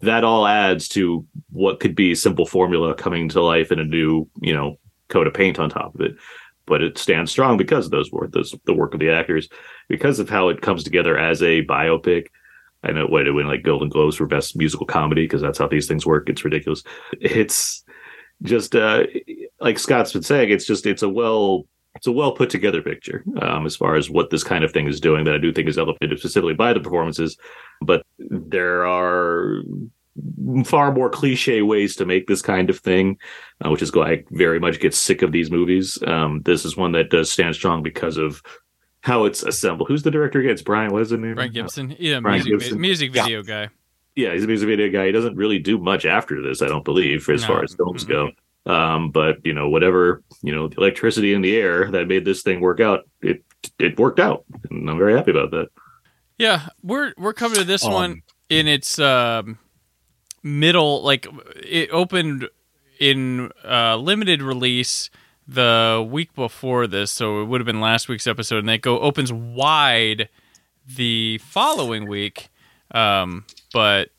[0.00, 4.28] that all adds to what could be simple formula coming to life in a new,
[4.40, 4.76] you know,
[5.08, 6.16] coat of paint on top of it.
[6.66, 9.48] But it stands strong because of those work, those the work of the actors,
[9.88, 12.26] because of how it comes together as a biopic.
[12.82, 15.66] I know what it win like Golden Globes for best musical comedy because that's how
[15.66, 16.28] these things work.
[16.28, 16.84] It's ridiculous.
[17.20, 17.84] It's
[18.42, 19.04] just uh,
[19.60, 20.50] like Scott's been saying.
[20.50, 21.64] It's just it's a well
[21.96, 24.86] it's a well put together picture um, as far as what this kind of thing
[24.86, 27.36] is doing that I do think is elevated specifically by the performances.
[27.80, 29.62] But there are
[30.64, 33.18] far more cliche ways to make this kind of thing,
[33.64, 35.98] uh, which is why I very much get sick of these movies.
[36.06, 38.42] Um, this is one that does stand strong because of
[39.02, 39.88] how it's assembled.
[39.88, 40.52] Who's the director again?
[40.52, 40.92] It's Brian.
[40.92, 41.34] What is his name?
[41.36, 42.80] Brian Gibson, yeah, Brian music, Gibson.
[42.80, 43.22] music Yeah.
[43.24, 43.68] video guy.
[44.16, 45.06] yeah, he's a music video guy.
[45.06, 47.46] He doesn't really do much after this, I don't believe, as No.
[47.48, 48.30] far as films go.
[48.68, 52.42] Um, but you know, whatever you know, the electricity in the air that made this
[52.42, 53.42] thing work out, it
[53.78, 55.68] it worked out, and I'm very happy about that.
[56.36, 59.58] Yeah, we're we're coming to this Um, one in its um,
[60.42, 61.02] middle.
[61.02, 61.26] Like
[61.56, 62.48] it opened
[63.00, 65.08] in uh, limited release
[65.46, 68.82] the week before this, so it would have been last week's episode, and that it
[68.82, 70.28] go opens wide
[70.86, 72.50] the following week.
[72.90, 74.10] Um, but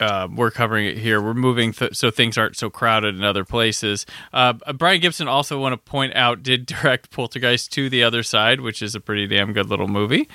[0.00, 1.20] uh, we're covering it here.
[1.22, 4.04] We're moving th- so things aren't so crowded in other places.
[4.32, 8.60] Uh, Brian Gibson also want to point out did direct Poltergeist to the other side,
[8.60, 10.28] which is a pretty damn good little movie.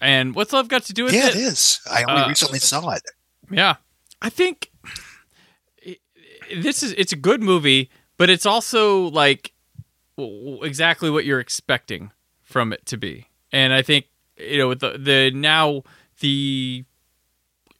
[0.00, 1.36] And what's love got to do with Yeah, it?
[1.36, 1.80] it is.
[1.90, 3.02] I only Uh, recently saw it.
[3.50, 3.76] Yeah,
[4.22, 4.70] I think
[6.54, 9.52] this is it's a good movie, but it's also like
[10.16, 12.10] exactly what you're expecting
[12.42, 13.28] from it to be.
[13.52, 15.82] And I think you know with the the now
[16.20, 16.84] the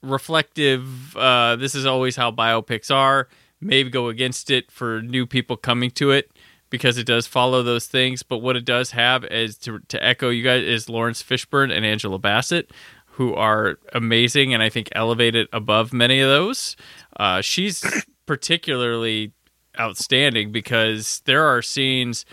[0.02, 1.16] reflective.
[1.16, 3.28] Uh, this is always how biopics are.
[3.60, 6.30] Maybe go against it for new people coming to it
[6.70, 8.22] because it does follow those things.
[8.22, 11.84] But what it does have is to to echo you guys is Laurence Fishburne and
[11.84, 12.70] Angela Bassett,
[13.06, 16.76] who are amazing and I think elevated above many of those.
[17.18, 17.84] Uh, she's
[18.26, 19.32] particularly
[19.78, 22.24] outstanding because there are scenes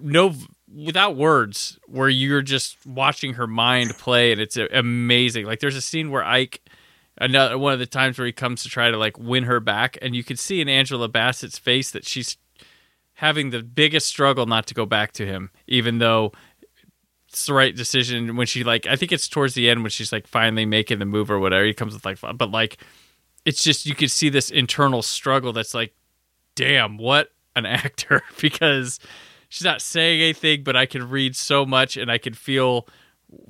[0.00, 0.34] no
[0.74, 5.46] without words where you're just watching her mind play and it's amazing.
[5.46, 6.60] Like there's a scene where ike
[7.20, 9.98] another one of the times where he comes to try to like win her back
[10.00, 12.36] and you can see in angela bassett's face that she's
[13.14, 16.32] having the biggest struggle not to go back to him even though
[17.28, 20.12] it's the right decision when she like i think it's towards the end when she's
[20.12, 21.64] like finally making the move or whatever.
[21.64, 22.78] He comes with like but like
[23.44, 25.94] it's just you could see this internal struggle that's like
[26.54, 28.98] damn what an actor because
[29.48, 32.86] she's not saying anything but i can read so much and i can feel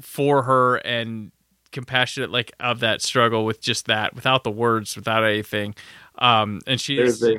[0.00, 1.30] for her and
[1.70, 5.74] compassionate like of that struggle with just that without the words without anything
[6.18, 7.37] um and she There's a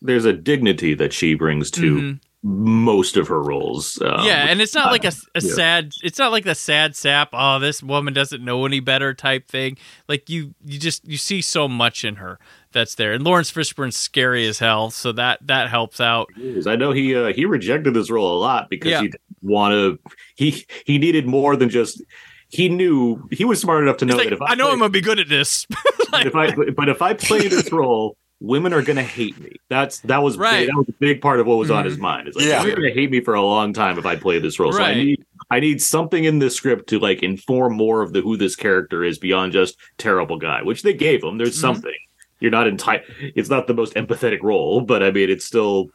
[0.00, 2.20] there's a dignity that she brings to Mhm.
[2.46, 3.98] Most of her roles.
[4.02, 5.54] Um, yeah, and it's not like a, a yeah.
[5.54, 5.92] sad.
[6.02, 7.30] It's not like the sad sap.
[7.32, 9.78] Oh, this woman doesn't know any better type thing.
[10.08, 12.38] Like you, you just you see so much in her
[12.72, 13.14] that's there.
[13.14, 16.28] And Laurence Fishburne's scary as hell, so that that helps out.
[16.66, 19.00] I know he uh, he rejected this role a lot because Yeah.
[19.00, 19.98] he didn't want to.
[20.36, 22.02] He he needed more than just.
[22.48, 24.78] He knew he was smart enough to know like, that if I, I know I'm
[24.78, 25.66] gonna be good at this.
[26.10, 29.52] but if I but if I play this role, women are gonna hate me.
[29.68, 30.60] That's that was Right.
[30.60, 31.88] big, that was a big part of what was on Mhm.
[31.88, 32.28] his mind.
[32.28, 32.62] It's like Yeah.
[32.62, 34.72] women are gonna hate me for a long time if I play this role.
[34.72, 38.20] So I need I need something in this script to like inform more of the
[38.22, 41.36] who this character is beyond just terrible guy, which they gave him.
[41.38, 41.60] There's Mhm.
[41.60, 41.94] something.
[42.40, 43.08] You're not entitled.
[43.34, 45.90] It's not the most empathetic role, but I mean, it's still.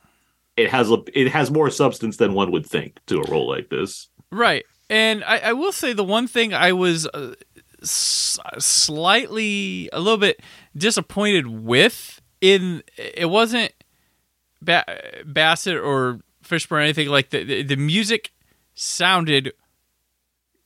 [0.58, 3.70] It has a, it has more substance than one would think to a role like
[3.70, 4.08] this.
[4.32, 4.66] Right.
[4.90, 7.34] And I, I will say the one thing I was uh,
[7.82, 10.42] s- slightly, a little bit
[10.76, 13.74] disappointed with in it wasn't
[14.62, 14.86] ba-
[15.26, 18.32] Bassett or Fishburne or anything like the, the the music
[18.74, 19.54] sounded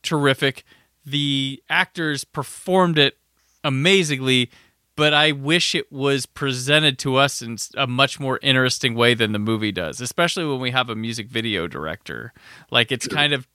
[0.01, 0.63] terrific.
[1.05, 3.17] The actors performed it
[3.63, 4.51] amazingly,
[4.95, 9.31] but I wish it was presented to us in a much more interesting way than
[9.31, 12.33] the movie does, especially when we have a music video director.
[12.71, 13.47] Like it's kind of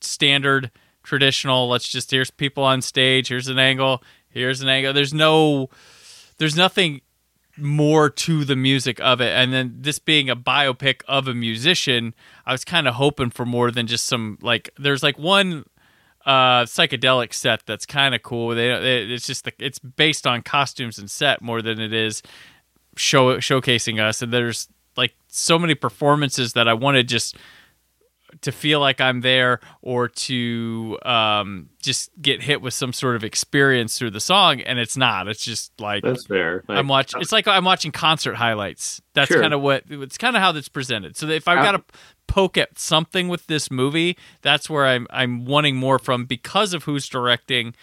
[0.00, 0.70] standard,
[1.02, 1.68] traditional.
[1.68, 3.28] Let's just here's people on stage.
[3.28, 4.02] Here's an angle.
[4.28, 4.92] Here's an angle.
[4.92, 5.68] There's no,
[6.38, 7.02] there's nothing
[7.56, 9.32] more to the music of it.
[9.32, 12.14] And then this being a biopic of a musician,
[12.46, 14.70] I was kind of hoping for more than just some like.
[14.78, 15.64] There's like one
[16.24, 18.50] uh psychedelic set that's kind of cool.
[18.50, 22.22] They, they it's just the, it's based on costumes and set more than it is
[22.96, 24.22] show showcasing us.
[24.22, 27.36] And there's like so many performances that I wanted just
[28.40, 33.24] to feel like I'm there or to um, just get hit with some sort of
[33.24, 35.28] experience through the song, and it's not.
[35.28, 36.64] It's just like That's fair.
[36.66, 37.20] Like, I'm watching.
[37.20, 39.02] It's like I'm watching concert highlights.
[39.14, 39.40] That's Sure.
[39.40, 41.16] kind of what it's kind of how that's presented.
[41.16, 41.84] So if I've got to
[42.26, 46.84] poke at something with this movie, that's where I'm I'm wanting more from because of
[46.84, 47.74] who's directing.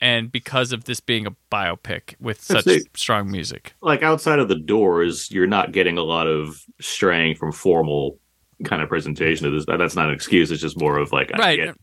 [0.00, 2.88] And because of this being a biopic with such it.
[2.96, 7.52] strong music, like outside of the doors, you're not getting a lot of straying from
[7.52, 8.18] formal
[8.64, 9.64] kind of presentation of this.
[9.66, 10.50] That's not an excuse.
[10.50, 11.56] It's just more of like, I Right.
[11.58, 11.76] get-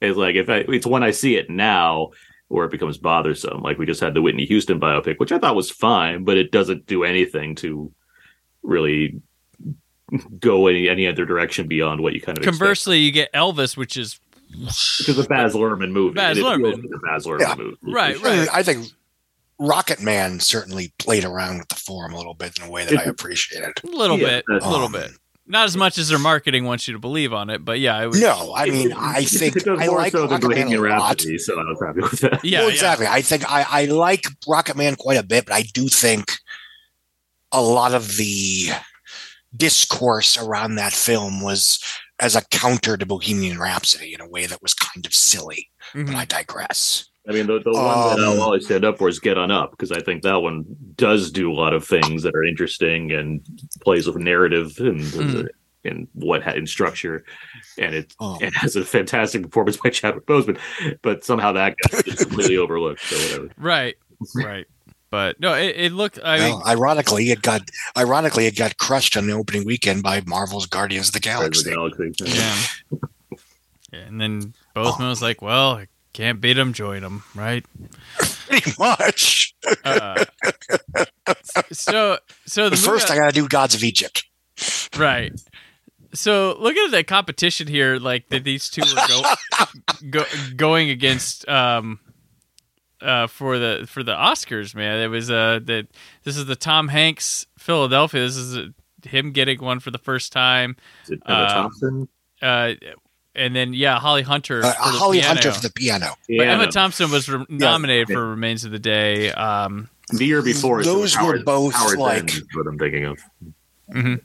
[0.00, 2.10] it's like if I, it's when I see it now
[2.48, 3.62] where it becomes bothersome.
[3.62, 6.50] Like we just had the Whitney Houston biopic, which I thought was fine, but it
[6.50, 7.92] doesn't do anything to
[8.62, 9.20] really
[10.38, 12.58] go any any other direction beyond what you kind of expect.
[12.58, 14.18] conversely, you get Elvis, which is
[14.50, 16.82] Because the Baz Luhrmann movie, Baz and it feels Luhrmann.
[16.82, 17.54] like the Baz Luhrmann Yeah.
[17.56, 18.46] movie, Right, For sure.
[18.52, 18.86] I think
[19.58, 22.98] Rocket Man certainly played around with the form a little bit in a way that
[22.98, 23.72] I appreciated.
[23.82, 25.12] a little Yeah, bit, a little um, bit.
[25.52, 28.06] Not as much as their marketing wants you to believe on it, but yeah, it
[28.06, 30.58] was, No, I mean, I think it does I more like so than Rocket Man
[30.58, 31.08] a Bohemian lot.
[31.10, 32.44] Rhapsody, so I was happy with that.
[32.44, 32.74] yeah, well, yeah.
[32.74, 33.06] exactly.
[33.06, 36.32] I think I, I like Rocket Man quite a bit, but I do think
[37.52, 38.70] a lot of the
[39.54, 41.78] discourse around that film was
[42.18, 45.68] as a counter to Bohemian Rhapsody in a way that was kind of silly.
[45.92, 46.06] Mhm.
[46.06, 47.06] But I digress.
[47.28, 49.50] I mean, the, the one that Um, I'll always stand up for is Get On
[49.50, 50.64] Up because I think that one
[50.96, 53.40] does do a lot of things that are interesting and
[53.82, 55.48] plays with narrative and Mhm.
[55.84, 57.24] and what ha- in structure,
[57.78, 60.58] and it Um, it has a fantastic performance by Chadwick Boseman,
[61.02, 63.00] but somehow that gets completely overlooked.
[63.02, 63.48] So whatever.
[63.56, 63.96] right,
[64.34, 64.66] right.
[65.10, 66.18] But no, it, it looked.
[66.24, 67.60] I mean, ironically, it got
[67.96, 71.70] ironically it got crushed on the opening weekend by Marvel's Guardians of the Galaxy.
[71.70, 72.38] of the Galaxy.
[72.38, 72.98] yeah.
[73.92, 77.64] Yeah, and then Boseman was like, "Well, I can't beat them, join them, Right.
[78.48, 79.54] Pretty much.
[79.84, 80.24] Uh,
[81.72, 84.24] so, so the first, movie- I got to do Gods of Egypt.
[84.96, 85.32] Right.
[86.14, 89.34] So look at the competition here, like that these two are go,
[90.10, 90.24] go,
[90.56, 92.00] going against um
[93.00, 95.00] uh for the for the Oscars, man.
[95.00, 95.88] It was uh that
[96.24, 98.20] this is the Tom Hanks Philadelphia.
[98.20, 98.64] This is uh
[99.04, 100.76] him getting one for the first time.
[101.04, 102.08] Is it Emma Uh, Thompson?
[102.42, 102.72] Uh
[103.34, 104.62] and then yeah, Holly Hunter.
[104.64, 105.28] Uh, for Holly piano.
[105.34, 106.14] Hunter for the piano.
[106.28, 106.66] But Emma.
[106.70, 109.30] Thompson was re- nominated for Remains of the Day.
[109.32, 110.82] Um, the year before.
[110.82, 113.18] so Those were Howard- both, Howard like- Bend what I'm thinking of.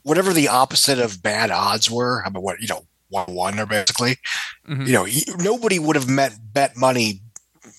[0.03, 3.65] whatever the opposite of bad odds were, I mean, what you know, one one or
[3.65, 4.17] basically,
[4.69, 4.87] Mhm.
[4.87, 5.07] you know,
[5.39, 7.21] nobody would have met bet money,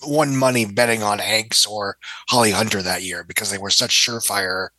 [0.07, 1.97] won money betting on Hanks or
[2.29, 4.69] Holly Hunter that year because they were such surefire,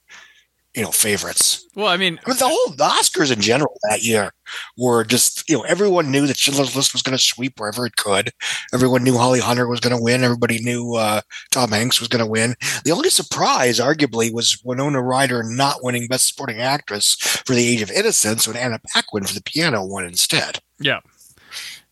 [0.74, 1.66] you know, favorites.
[1.74, 4.30] well, I mean, I mean, the whole the Oscars in general that year
[4.76, 7.96] were just, you know, everyone knew that Schindler's List was going to sweep wherever it
[7.96, 8.30] could.
[8.72, 10.22] Everyone knew Holly Hunter was going to win.
[10.22, 12.54] Everybody knew uh, Tom Hanks was going to win.
[12.84, 17.82] The only surprise, arguably, was Winona Ryder not winning Best Supporting Actress for The Age
[17.82, 20.60] of Innocence when Anna Paquin for The Piano won instead.
[20.78, 21.00] yeah,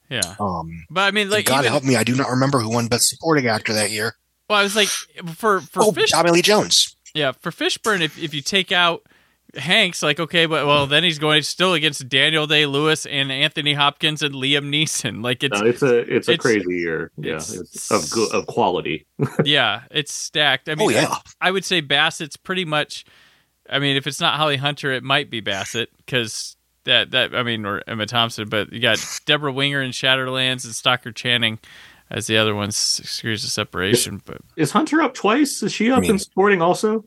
[0.09, 0.37] yeah.
[0.38, 2.87] Um, But I mean, like, God even, help me, I do not remember who won
[2.87, 4.14] Best Supporting Actor that year.
[4.49, 6.95] well, I was like, for for Oh, Fish, Tommy Lee Jones.
[7.19, 9.03] Yeah, for Fishburne, if if you take out
[9.57, 13.73] Hanks, like okay, but well, then he's going still against Daniel Day Lewis and Anthony
[13.75, 15.23] Hopkins and Liam Neeson.
[15.29, 17.11] Like it's No, it's a it's a it's- crazy year.
[17.17, 19.07] Yeah, it's- it's of good of quality.
[19.45, 20.69] yeah, it's stacked.
[20.69, 21.09] I mean, Oh, yeah.
[21.41, 23.05] I, I would say Bassett's pretty much.
[23.71, 27.43] I mean, if it's not Holly Hunter, it might be Bassett because that that I
[27.43, 31.59] mean, or Emma Thompson, but you got Debra Winger in Shadowlands and Stockard Channing
[32.11, 32.99] as the other ones.
[33.18, 35.62] Degrees of separation, but Is Hunter up twice?
[35.62, 37.05] Is she up mean- in supporting also?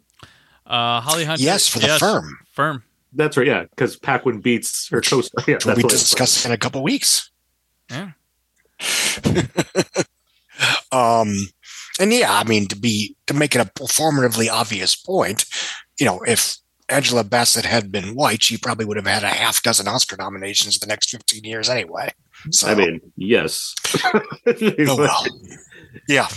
[0.68, 2.38] uh, Holly Hunter, Yes, for the firm.
[2.54, 2.84] firm.
[3.14, 3.46] That's right.
[3.48, 5.44] Yeah, because Paquin beats her co-star.
[5.48, 7.30] Yeah, we'll that's be what it's- discussing in a couple weeks.
[7.90, 8.12] Yeah.
[10.92, 11.36] um,
[12.00, 15.46] and yeah, I mean, to be to make it a performatively obvious point,
[16.00, 16.56] you know, if
[16.90, 20.80] Angela Bassett had been white, she probably would have had a half dozen Oscar nominations
[20.80, 22.12] the next fifteen years anyway.
[22.50, 23.76] So, I mean, yes.
[24.06, 25.26] oh well.
[26.08, 26.28] yeah,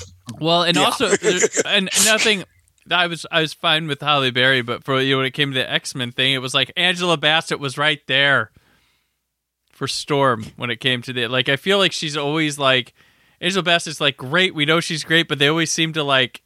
[0.41, 0.85] Well, and Yeah.
[0.85, 2.45] also, there- and nothing.
[2.91, 5.53] I was I was fine with Halle Berry, but for you know, when it came
[5.53, 8.51] to the X Men thing, it was like Angela Bassett was right there
[9.73, 11.49] for Storm when it came to the like.
[11.49, 12.93] I feel like she's always like
[13.41, 14.55] Angela Bassett's like great.
[14.55, 16.43] We know she's great, but they always seem to like.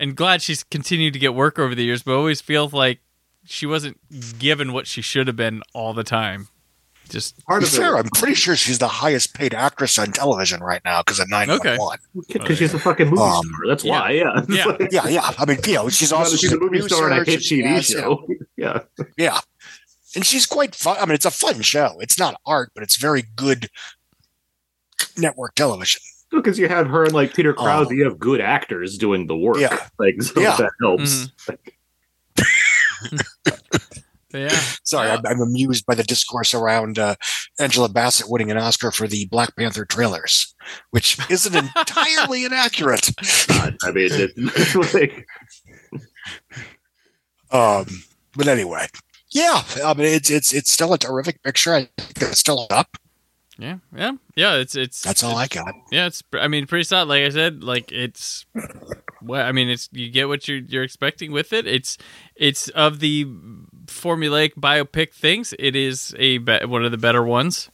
[0.00, 3.00] And glad she's continued to get work over the years, but always feels like
[3.44, 3.98] she wasn't
[4.38, 6.46] given what she should have been all the time.
[7.08, 9.98] Just Part to of be fair, it I'm pretty sure she's the highest paid actress
[9.98, 11.76] on television right now because of nine Okay.
[11.78, 12.24] one one.
[12.28, 13.66] because she's a fucking movie Um, star.
[13.68, 14.00] That's yeah.
[14.00, 14.10] why.
[14.10, 14.40] Yeah.
[14.48, 14.64] Yeah.
[14.66, 15.30] like- Yeah, yeah.
[15.38, 17.66] I mean, you know, she's also she's a movie star and a hit she TV
[17.68, 18.26] has, show.
[18.56, 18.80] Yeah.
[19.16, 19.38] Yeah.
[20.16, 20.96] And she's quite fun.
[21.00, 21.96] I mean, it's a fun show.
[22.00, 23.68] It's not art, but it's very good
[25.16, 26.00] network television.
[26.30, 27.92] Because you have her and like Peter Krause, Oh.
[27.92, 29.58] you have good actors doing the work.
[29.58, 29.78] Yeah.
[29.98, 30.56] Like so Yeah.
[30.56, 31.28] that helps.
[34.32, 34.48] yeah,
[34.84, 37.14] Sorry, I'm, I'm amused by the discourse around uh,
[37.58, 40.54] Angela Bassett winning an Oscar for the Black Panther trailers,
[40.90, 43.10] which isn't entirely inaccurate.
[43.48, 45.26] God, I mean, it, it's like
[47.50, 47.86] Um,
[48.36, 48.86] but anyway,
[49.30, 51.74] yeah, I mean, it's it's it's still a terrific picture.
[51.74, 52.96] I think it's still up.
[53.58, 54.54] yeah, yeah, yeah.
[54.56, 55.74] It's it's That's all I got.
[55.90, 56.22] Yeah, it's.
[56.34, 57.08] I mean, pretty solid.
[57.08, 58.44] Like I said, like it's.
[59.20, 61.66] What I mean, it's you get what you're you're expecting with it.
[61.66, 61.98] It's
[62.36, 63.26] it's of the
[64.00, 65.54] formulaic biopic things.
[65.58, 67.70] It is a be- one of the better ones,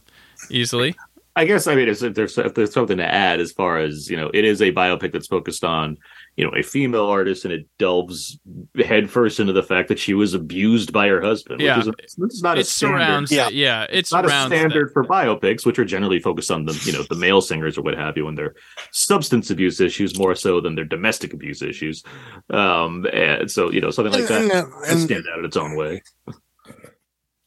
[0.51, 0.97] easily.
[1.37, 4.17] I guess I mean if there's if there's something to add as far as you
[4.17, 5.99] know, it is a biopic that's focused on
[6.37, 8.39] you know a female artist, and it delves
[8.85, 11.61] headfirst into the fact that she was abused by her husband.
[11.61, 11.77] Yeah.
[11.79, 11.93] which is a,
[12.25, 13.31] it's not it a standard.
[13.31, 13.49] Yeah.
[13.49, 13.87] Yeah, yeah.
[13.91, 14.55] It's not a surrounds.
[14.55, 17.83] standard for biopics, which are generally focused on the you know the male singers or
[17.83, 18.55] what have you, and their
[18.93, 22.03] substance abuse issues more so than their domestic abuse issues.
[22.51, 25.57] Um, and so you know something like that And, can and- stand out in its
[25.57, 26.03] own way.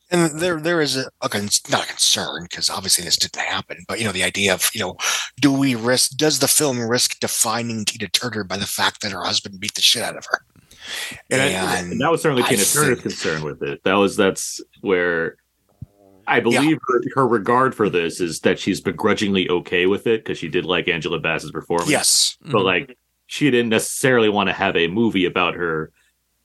[0.10, 3.84] And there, there is a, a con- not a concern because obviously this didn't happen,
[3.88, 4.96] but you know the idea of you know,
[5.42, 6.12] do we risk?
[6.12, 9.82] Does the film risk defining Tina Turner by the fact that her husband beat the
[9.82, 10.46] shit out of her?
[11.30, 13.84] And, I- and that was certainly I Tina Turner's think- concern with it.
[13.84, 15.38] That was that's where
[16.28, 20.38] I believe her, her regard for this is that she's begrudgingly okay with it because
[20.38, 21.90] she did like Angela Bass's performance.
[21.90, 22.38] Yes.
[22.42, 22.66] but mm-hmm.
[22.66, 22.98] like
[23.28, 25.92] she didn't necessarily want to have a movie about her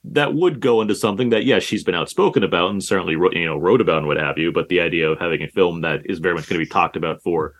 [0.04, 3.46] that would go into something that yes she's been outspoken about and certainly wrote, you
[3.46, 6.00] know wrote about and what have you but the idea of having a film that
[6.06, 7.54] is very much going to be talked about for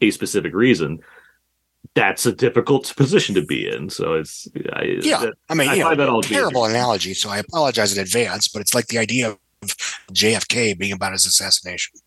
[0.00, 0.98] a specific reason
[1.94, 5.82] that's a difficult position to be in so it's I, Yeah, that- I mean, you
[5.84, 8.48] find know, that all terrible analogy, so I apologize in advance.
[8.48, 9.38] But it's like the idea of
[10.12, 11.98] JFK being about his assassination.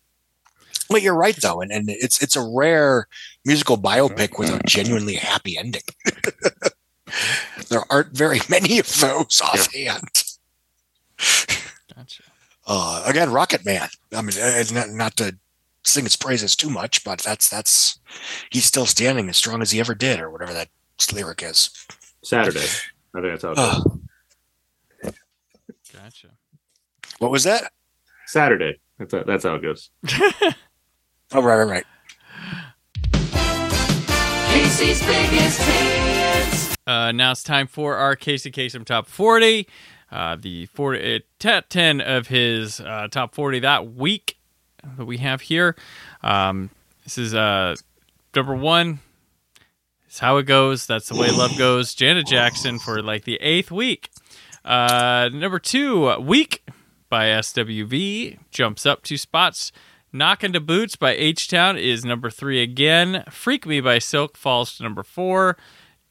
[0.88, 3.06] But you're right, though, and, and it's it's a rare
[3.44, 5.82] musical biopic with a genuinely happy ending.
[7.72, 10.24] there aren't very many of those offhand.
[11.94, 12.22] Gotcha.
[12.66, 13.88] Uh, again, Rocket Man.
[14.14, 15.36] I mean, uh, not, not to
[15.84, 17.98] sing its praises too much, but that's that's
[18.50, 20.68] he's still standing as strong as he ever did, or whatever that
[21.12, 21.70] lyric is.
[22.22, 22.60] Saturday.
[23.14, 23.80] I think that's how it Uh.
[25.92, 26.28] Gotcha.
[27.18, 27.70] what was that?
[28.26, 28.80] Saturday.
[28.98, 29.90] That's how, that's how it goes.
[31.34, 31.84] Oh, right, right, right.
[34.52, 36.01] Casey's biggest hits.
[36.86, 39.68] Uh, now it's time for our Casey Kasem top 40.
[40.10, 44.36] Uh, the 40, uh, top 10 of his uh, top 40 that week
[44.96, 45.74] that we have here.
[46.22, 46.70] Um,
[47.04, 47.76] this is uh,
[48.34, 49.00] number one.
[50.06, 50.86] It's how it goes.
[50.86, 51.94] That's the way love goes.
[51.94, 54.10] Janet Jackson for like the eighth week.
[54.64, 56.62] Uh, number two, Week
[57.08, 59.72] by SWV jumps up two spots.
[60.12, 63.24] Knock into Boots by H Town is number three again.
[63.30, 65.56] Freak Me by Silk falls to number four.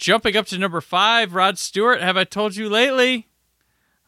[0.01, 3.27] Jumping up to number five, Rod Stewart, Have I Told You Lately?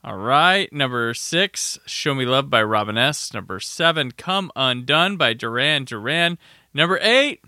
[0.03, 0.73] All right.
[0.73, 3.31] Number six, Show Me Love by Robin S.
[3.31, 6.39] Number seven, Come Undone by Duran Duran.
[6.73, 7.43] Number eight,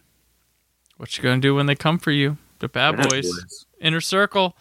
[0.97, 2.37] What You Gonna Do When They Come For You?
[2.59, 3.25] The Bad Bad Boys.
[3.25, 3.65] Boys.
[3.81, 4.55] Inner Circle.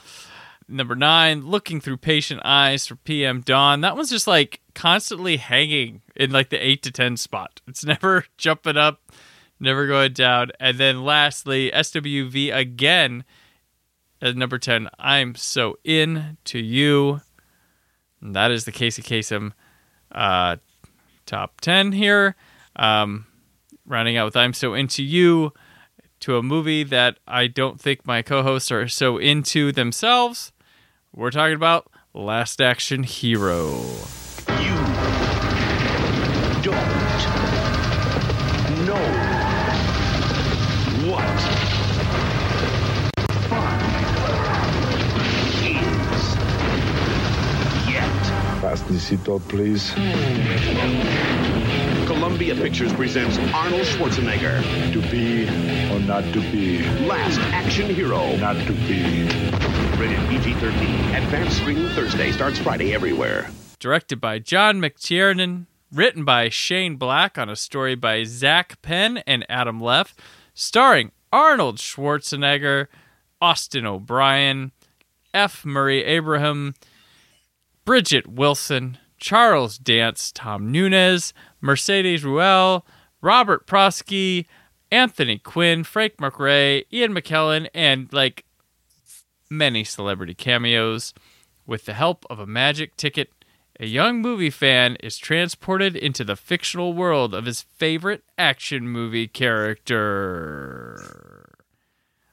[0.67, 3.83] Number nine, Looking Through Patient Eyes for PM Dawn.
[3.83, 7.61] That one's just like constantly hanging in like the eight to 10 spot.
[7.69, 9.13] It's never jumping up,
[9.61, 10.53] never going down.
[10.59, 13.25] And then lastly, SWV again
[14.25, 17.21] at number 10, I'm So Into You.
[18.23, 19.53] And that is the Casey Kasem
[20.11, 20.57] uh,
[21.27, 22.35] top 10 here.
[22.75, 23.27] Um,
[23.87, 25.53] rounding out with I'm So Into You
[26.21, 30.53] to a movie that I don't think my co hosts are so into themselves.
[31.13, 33.73] We're talking about Last Action Hero.
[36.63, 37.04] Don't
[48.85, 49.93] Fasten your seatbelt, please.
[52.07, 54.63] Columbia Pictures presents Arnold Schwarzenegger.
[54.93, 55.45] To be
[55.91, 56.83] or not to be.
[57.07, 58.37] Last Action Hero.
[58.37, 59.23] Not to be.
[59.99, 61.17] Rated PG-13.
[61.17, 63.49] Advanced screening Thursday starts Friday everywhere.
[63.79, 69.47] Directed by John McTiernan, written by Shane Black on a story by Zak Penn and
[69.49, 70.15] Adam Leff,
[70.53, 72.89] starring Arnold Schwarzenegger,
[73.41, 74.73] Austin O'Brien,
[75.33, 75.65] F.
[75.65, 76.75] Murray Abraham,
[77.85, 81.21] Bridgette Wilson, Charles Dance, Tom Noonan,
[81.61, 82.83] Mercedes Ruehl,
[83.21, 84.47] Robert Prosky,
[84.91, 88.45] Anthony Quinn, Frank McRae, Ian McKellen, and like
[89.51, 91.15] many celebrity cameos.
[91.67, 93.31] With the help of a magic ticket,
[93.81, 99.27] a young movie fan is transported into the fictional world of his favorite action movie
[99.27, 100.05] character.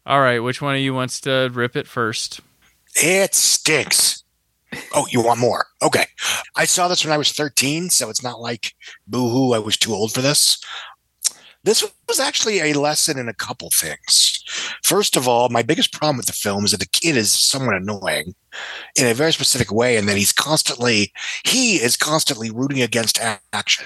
[0.05, 2.41] All right, which one of you wants to rip it first?
[2.95, 4.20] It stinks.
[4.93, 5.65] Oh, you want more?
[5.81, 6.05] Okay.
[6.55, 8.73] I saw this when I was 13, so it's not like
[9.07, 10.63] boo hoo, I was too old for this.
[11.63, 14.43] This was actually a lesson in a couple things.
[14.83, 17.75] First of all, my biggest problem with the film is that the kid is somewhat
[17.75, 18.33] annoying
[18.95, 21.13] in a very specific way, and that he's constantly,
[21.45, 23.19] he is constantly rooting against
[23.53, 23.85] action.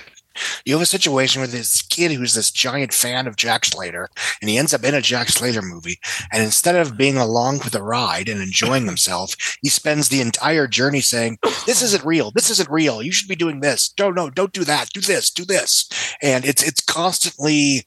[0.65, 4.09] You have a situation with this kid who's this giant fan of Jack Slater,
[4.41, 5.99] and he ends up in a Jack Slater movie.
[6.31, 10.67] And instead of being along for the ride and enjoying himself, he spends the entire
[10.67, 12.31] journey saying, "This isn't real.
[12.31, 13.01] This isn't real.
[13.01, 13.89] You should be doing this.
[13.89, 14.89] Don't no, don't do that.
[14.93, 15.29] Do this.
[15.29, 15.89] Do this."
[16.21, 17.85] And it's it's constantly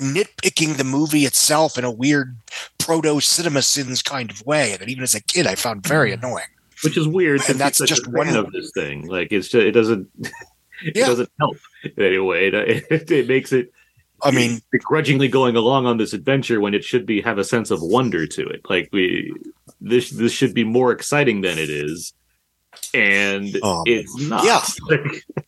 [0.00, 2.36] nitpicking the movie itself in a weird
[2.78, 6.24] proto cinema sins kind of way that even as a kid I found very hmm.
[6.24, 6.46] annoying.
[6.84, 7.42] which is weird.
[7.48, 9.06] And that's just one- of this thing.
[9.06, 10.08] Like it's just, it doesn't
[10.82, 12.48] it doesn't help in any way.
[12.48, 13.72] It, it, it makes it.
[14.22, 17.70] I mean, begrudgingly going along on this adventure when it should be have a sense
[17.70, 18.62] of wonder to it.
[18.68, 19.32] Like we
[19.80, 22.12] this this should be more exciting than it is,
[22.92, 24.44] and Um, it's not.
[24.44, 24.62] yeah.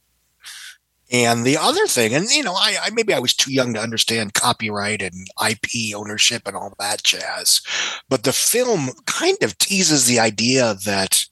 [1.12, 3.81] And the other thing, and you know, I, I maybe I was too young to
[3.81, 7.62] understand copyright and IP ownership and all that jazz,
[8.09, 11.24] but the film kind of teases the idea that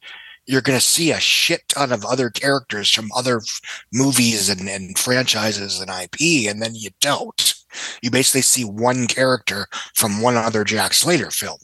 [0.48, 3.60] you're going to see a shit ton of other characters from other f-
[3.92, 7.54] movies and, and franchises and IP, and then you don't.
[8.02, 11.58] You basically see one character from one other Jack Slater film.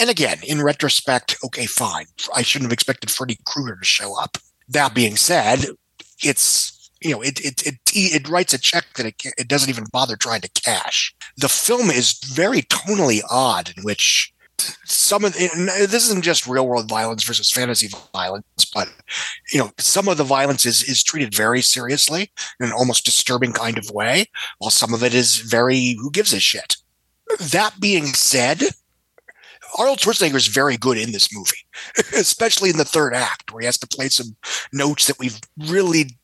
[0.00, 2.06] And again, in retrospect, okay, fine.
[2.34, 4.36] I shouldn't have expected Freddy Krueger to show up.
[4.68, 5.66] That being said,
[6.20, 9.84] it's you know it it it, it writes a check that it, it doesn't even
[9.92, 11.14] bother trying to cash.
[11.36, 14.33] The film is very tonally odd in which
[14.84, 18.88] some of the, this isn't just real world violence versus fantasy violence, but
[19.52, 22.30] you know some of the violence is is treated very seriously
[22.60, 24.26] in an almost disturbing kind of way,
[24.58, 26.76] while some of it is very who gives a shit.
[27.38, 28.62] That being said,
[29.78, 31.66] Arnold Schwarzenegger is very good in this movie,
[32.16, 34.36] especially in the third act where he has to play some
[34.72, 36.16] notes that we've really,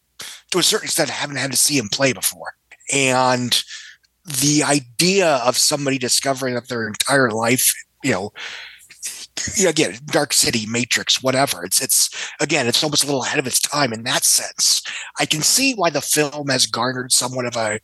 [0.51, 2.55] to a certain extent, haven't had to see him play before.
[2.93, 3.63] And
[4.25, 8.33] the idea of somebody discovering that their entire life, you know,
[9.67, 11.65] again, Dark City, Matrix, whatever.
[11.65, 14.83] It's it's again, it's almost a little ahead of its time in that sense.
[15.19, 17.81] I can see why the film has garnered somewhat of a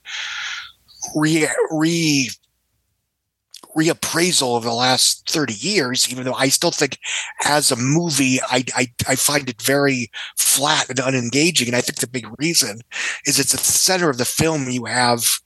[1.15, 2.31] re re
[3.77, 6.99] reappraisal of the last 30 years, even though I still think
[7.45, 11.67] as a movie, I, I, I find it very flat and unengaging.
[11.67, 12.81] And I think the big reason
[13.27, 14.71] is it's at the center of the film.
[14.71, 15.41] You have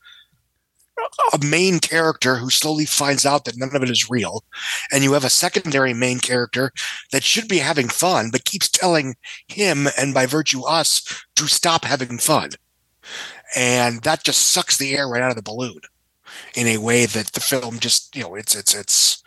[1.32, 4.44] a main character who slowly finds out that none of it is real.
[4.92, 6.72] And you have a secondary main character
[7.12, 9.16] that should be having fun, but keeps telling
[9.48, 12.50] him and by virtue us to stop having fun.
[13.56, 15.80] And that just sucks the air right out of the balloon
[16.54, 19.22] in a way that the film just, you know, it's, it's, it's,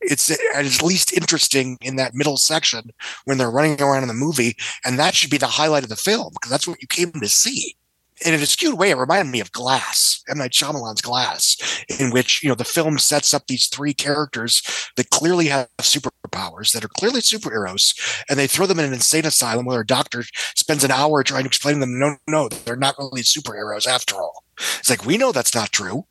[0.00, 2.90] it's at its least interesting in that middle section
[3.26, 4.56] when they're running around in the movie.
[4.84, 7.28] And that should be the highlight of the film because that's what you came to
[7.28, 7.76] see
[8.24, 10.38] in a skewed way, it reminded me of Glass, M.
[10.38, 14.62] Night Shyamalan's Glass, in which, you know, the film sets up these three characters
[14.96, 19.26] that clearly have superpowers, that are clearly superheroes, and they throw them in an insane
[19.26, 20.22] asylum where a doctor
[20.54, 24.16] spends an hour trying to explain to them, no, no, they're not really superheroes after
[24.16, 24.44] all.
[24.78, 26.04] It's like, we know that's not true.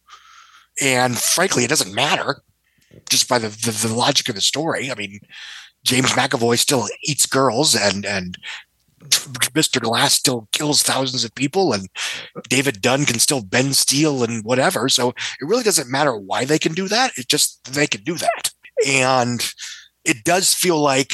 [0.82, 2.42] And frankly, it doesn't matter
[3.10, 4.90] just by the, the, the logic of the story.
[4.92, 5.20] I mean,
[5.86, 8.38] James McAvoy still eats girls and, and
[9.00, 9.82] Mr.
[9.82, 11.88] Glass still kills thousands of people and
[12.50, 14.90] David Dunn can still bend steel and whatever.
[14.90, 17.12] So it really doesn't matter why they can do that.
[17.18, 18.52] It just, they can do that.
[18.88, 19.54] And
[20.06, 21.14] it does feel like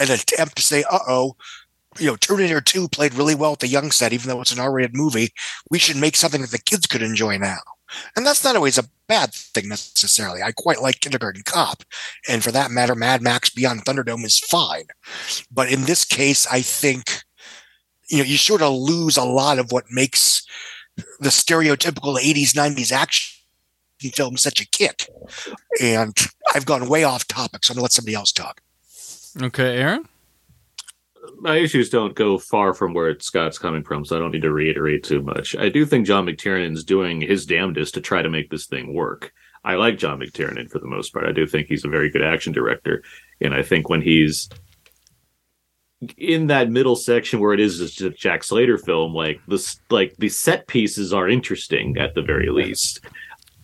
[0.00, 1.36] an attempt to say, uh oh,
[1.98, 4.60] you know, Terminator 2 played really well at the young set, even though it's an
[4.60, 5.32] R rated movie.
[5.70, 7.58] We should make something that the kids could enjoy now.
[8.16, 10.42] And that's not always a bad thing necessarily.
[10.42, 11.82] I quite like Kindergarten Cop.
[12.28, 14.86] And for that matter, Mad Max Beyond Thunderdome is fine.
[15.50, 17.22] But in this case, I think,
[18.08, 20.46] you know, you sort of lose a lot of what makes
[21.18, 23.36] the stereotypical 80s, 90s action
[24.14, 25.08] film such a kick.
[25.80, 26.16] And
[26.54, 28.60] I've gone way off topic, so I'm going to let somebody else talk.
[29.40, 30.08] Okay, Aaron?
[31.38, 34.52] My issues don't go far from where Scott's coming from, so I don't need to
[34.52, 35.56] reiterate too much.
[35.56, 39.32] I do think John McTiernan's doing his damnedest to try to make this thing work.
[39.64, 41.26] I like John McTiernan for the most part.
[41.26, 43.02] I do think he's a very good action director,
[43.40, 44.48] and I think when he's
[46.16, 50.16] in that middle section where it is just a Jack Slater film, like this, like
[50.16, 53.00] the set pieces are interesting at the very least.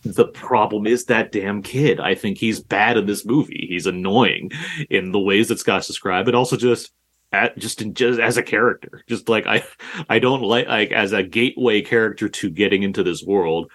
[0.03, 1.99] The problem is that damn kid.
[1.99, 3.65] I think he's bad in this movie.
[3.67, 4.51] He's annoying
[4.91, 6.93] in the ways that Scott's described, but also just
[7.31, 9.03] at just in, just as a character.
[9.07, 9.63] Just like i
[10.09, 13.71] i don't like like as a gateway character to getting into this world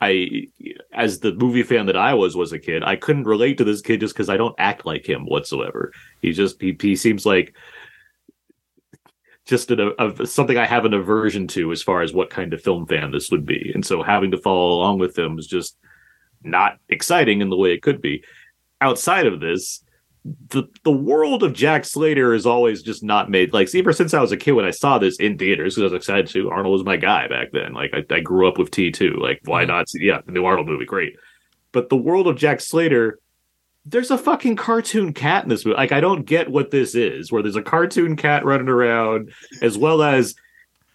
[0.00, 0.46] i
[0.92, 3.80] as the movie fan that i was was a kid i couldn't relate to this
[3.80, 5.92] kid just because i don't act like him whatsoever.
[6.20, 7.54] He just he, he seems like
[9.46, 12.62] just an, a, something i have an aversion to as far as what kind of
[12.62, 13.72] film fan this would be.
[13.74, 15.76] And so having to follow along with him is just
[16.42, 18.22] not exciting in the way it could be.
[18.80, 19.82] Outside of this
[20.48, 24.20] the the world of Jack Slater is always just not made like ever since I
[24.20, 26.72] was a kid when I saw this in theaters because I was excited to Arnold
[26.72, 27.74] was my guy back then.
[27.74, 29.72] Like I, I grew up with T two like why mm-hmm.
[29.72, 31.16] not see yeah the new Arnold movie great.
[31.72, 33.18] But the world of Jack Slater
[33.84, 35.76] there's a fucking cartoon cat in this movie.
[35.76, 39.78] Like I don't get what this is where there's a cartoon cat running around as
[39.78, 40.34] well as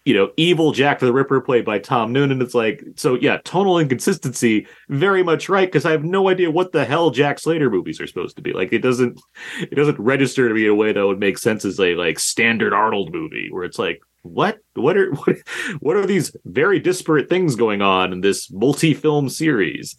[0.04, 2.42] you know, evil Jack the Ripper played by Tom Noonan.
[2.42, 6.72] It's like, so yeah, tonal inconsistency, very much right, because I have no idea what
[6.72, 8.52] the hell Jack Slater movies are supposed to be.
[8.52, 9.20] Like, it doesn't,
[9.60, 12.18] it doesn't register to me in a way that would make sense as a like
[12.18, 15.36] standard Arnold movie, where it's like, what, what are, what,
[15.80, 19.96] what are these very disparate things going on in this multi-film series?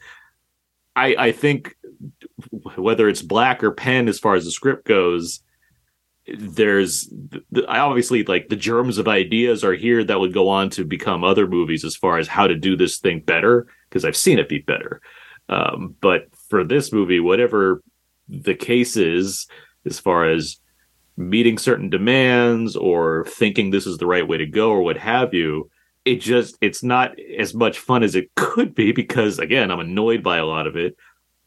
[0.96, 1.76] I, I think
[2.76, 5.42] whether it's Black or Penn as far as the script goes,
[6.28, 7.10] there's
[7.52, 10.86] the, I obviously like the germs of ideas are here that would go on to
[10.86, 14.40] become other movies as far as how to do this thing better because I've seen
[14.40, 15.02] it be better.
[15.50, 17.84] Um, but for this movie, whatever
[18.30, 19.48] the case is,
[19.86, 20.58] as far as
[21.18, 25.34] meeting certain demands or thinking this is the right way to go or what have
[25.34, 25.70] you,
[26.06, 30.24] it just it's not as much fun as it could be because again, I'm annoyed
[30.24, 30.96] by a lot of it.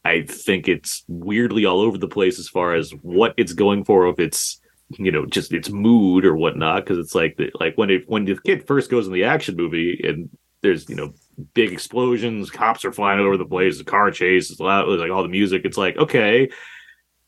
[0.04, 4.06] I think it's weirdly all over the place as far as what it's going for,
[4.08, 4.60] if it's
[4.90, 6.84] you know just its mood or whatnot.
[6.84, 9.56] Because it's like the, like when it when the kid first goes in the action
[9.56, 10.28] movie and
[10.62, 11.12] there's you know
[11.54, 15.22] big explosions, cops are flying over the place, the car chase is loud, like all
[15.22, 15.62] the music.
[15.64, 16.48] It's like okay,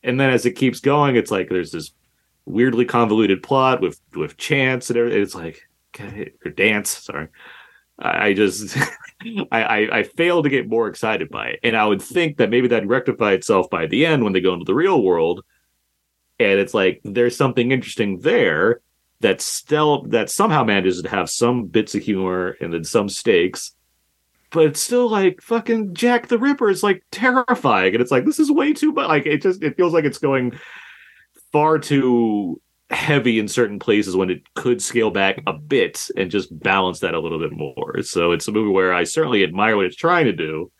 [0.02, 1.92] and then as it keeps going, it's like there's this
[2.46, 5.22] weirdly convoluted plot with with chance and everything.
[5.22, 5.60] It's like
[5.94, 6.90] okay, or dance.
[6.90, 7.28] Sorry,
[7.98, 8.76] I, I just
[9.52, 12.50] I, I I fail to get more excited by it, and I would think that
[12.50, 15.44] maybe that rectify itself by the end when they go into the real world,
[16.38, 18.80] and it's like there's something interesting there
[19.20, 23.72] that still that somehow manages to have some bits of humor and then some stakes
[24.50, 28.38] but it's still like fucking Jack the Ripper is like terrifying, and it's like this
[28.38, 29.08] is way too much.
[29.08, 30.58] Like it just it feels like it's going
[31.52, 32.60] far too
[32.90, 37.14] heavy in certain places when it could scale back a bit and just balance that
[37.14, 38.02] a little bit more.
[38.02, 40.70] So it's a movie where I certainly admire what it's trying to do.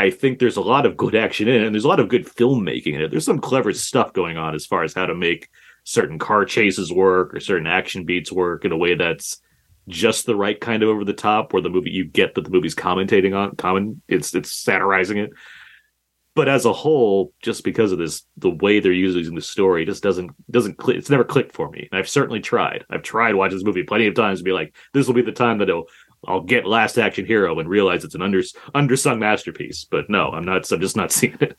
[0.00, 2.08] I think there's a lot of good action in it, and there's a lot of
[2.08, 3.10] good filmmaking in it.
[3.10, 5.50] There's some clever stuff going on as far as how to make
[5.84, 9.42] certain car chases work or certain action beats work in a way that's
[9.88, 12.50] just the right kind of over the top where the movie you get that the
[12.50, 15.30] movie's commentating on common it's it's satirizing it.
[16.34, 20.02] But as a whole just because of this the way they're using the story just
[20.02, 21.88] doesn't doesn't click it's never clicked for me.
[21.90, 22.86] And i've certainly tried.
[22.88, 25.32] I've tried watching this movie plenty of times to be like this will be the
[25.32, 25.88] time that it'll
[26.26, 28.42] I'll get Last Action Hero and realize it's an under,
[28.74, 29.86] undersung masterpiece.
[29.90, 30.70] But no, I'm not.
[30.70, 31.56] I'm just not seeing it.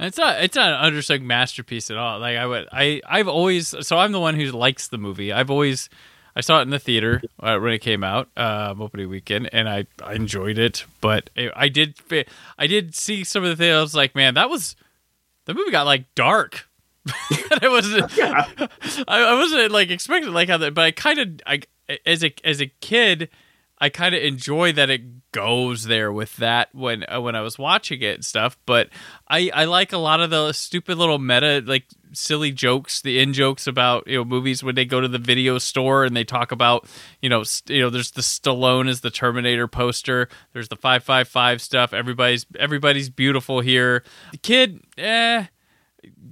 [0.00, 2.20] It's not it's not an undersung masterpiece at all.
[2.20, 5.32] Like I would I I've always so I'm the one who likes the movie.
[5.32, 5.88] I've always
[6.36, 9.68] I saw it in the theater uh, when it came out um, opening weekend, and
[9.68, 10.84] I, I enjoyed it.
[11.00, 11.96] But it, I did
[12.56, 13.74] I did see some of the things.
[13.74, 14.76] I was like, man, that was
[15.46, 16.68] the movie got like dark.
[17.60, 18.46] I wasn't yeah.
[19.08, 21.62] I, I, wasn't like expecting like how that, but I kind of I
[22.06, 23.30] as a as a kid.
[23.80, 27.58] I kind of enjoy that it goes there with that when uh, when I was
[27.58, 28.58] watching it and stuff.
[28.66, 28.88] But
[29.28, 33.32] I I like a lot of the stupid little meta like silly jokes, the in
[33.32, 36.52] jokes about you know movies when they go to the video store and they talk
[36.52, 36.88] about
[37.22, 40.28] you know st- you know there's the Stallone as the Terminator poster.
[40.52, 41.92] There's the five five five stuff.
[41.92, 44.02] Everybody's everybody's beautiful here.
[44.32, 45.46] The kid, eh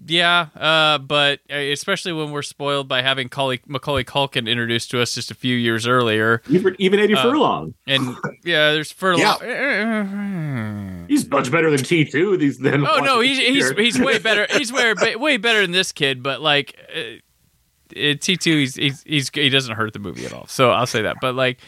[0.06, 5.14] yeah, uh, but especially when we're spoiled by having Macaulay, Macaulay Culkin introduced to us
[5.14, 9.20] just a few years earlier, even, even Eddie uh, Furlong, and yeah, there's Furlong.
[9.42, 11.06] Yeah.
[11.08, 12.36] he's much better than T two.
[12.36, 12.86] These then.
[12.86, 14.46] Oh no, he's he's he's way better.
[14.56, 16.22] He's way way better than this kid.
[16.22, 20.46] But like uh, T two, he's, he's he's he doesn't hurt the movie at all.
[20.46, 21.16] So I'll say that.
[21.20, 21.58] But like,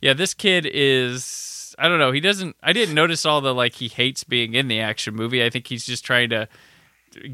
[0.00, 1.74] yeah, this kid is.
[1.78, 2.12] I don't know.
[2.12, 2.56] He doesn't.
[2.62, 5.44] I didn't notice all the like he hates being in the action movie.
[5.44, 6.48] I think he's just trying to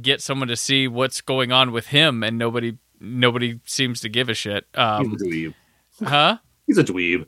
[0.01, 4.29] get someone to see what's going on with him, and nobody nobody seems to give
[4.29, 4.67] a shit.
[4.75, 5.55] Um, He's a dweeb.
[6.03, 6.39] Huh?
[6.67, 7.27] He's a dweeb.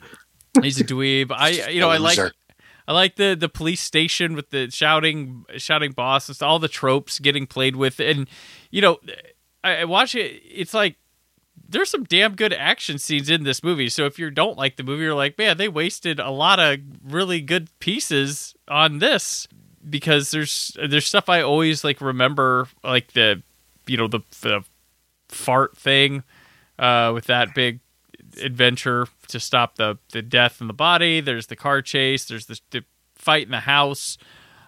[0.62, 1.30] He's a dweeb.
[1.32, 2.18] I you know I like
[2.88, 7.18] I like the the police station with the shouting shouting boss and all the tropes
[7.18, 8.28] getting played with, and
[8.70, 8.98] you know
[9.62, 10.42] I, I watch it.
[10.44, 10.96] It's like
[11.68, 13.88] there's some damn good action scenes in this movie.
[13.88, 16.78] So if you don't like the movie, you're like, man, they wasted a lot of
[17.02, 19.48] really good pieces on this
[19.88, 23.42] because there's there's stuff I always like remember like the
[23.86, 24.64] you know the the
[25.28, 26.24] fart thing
[26.78, 27.80] uh, with that big
[28.42, 31.20] adventure to stop the the death in the body.
[31.20, 32.24] There's the car chase.
[32.24, 32.84] There's the, the
[33.14, 34.18] fight in the house.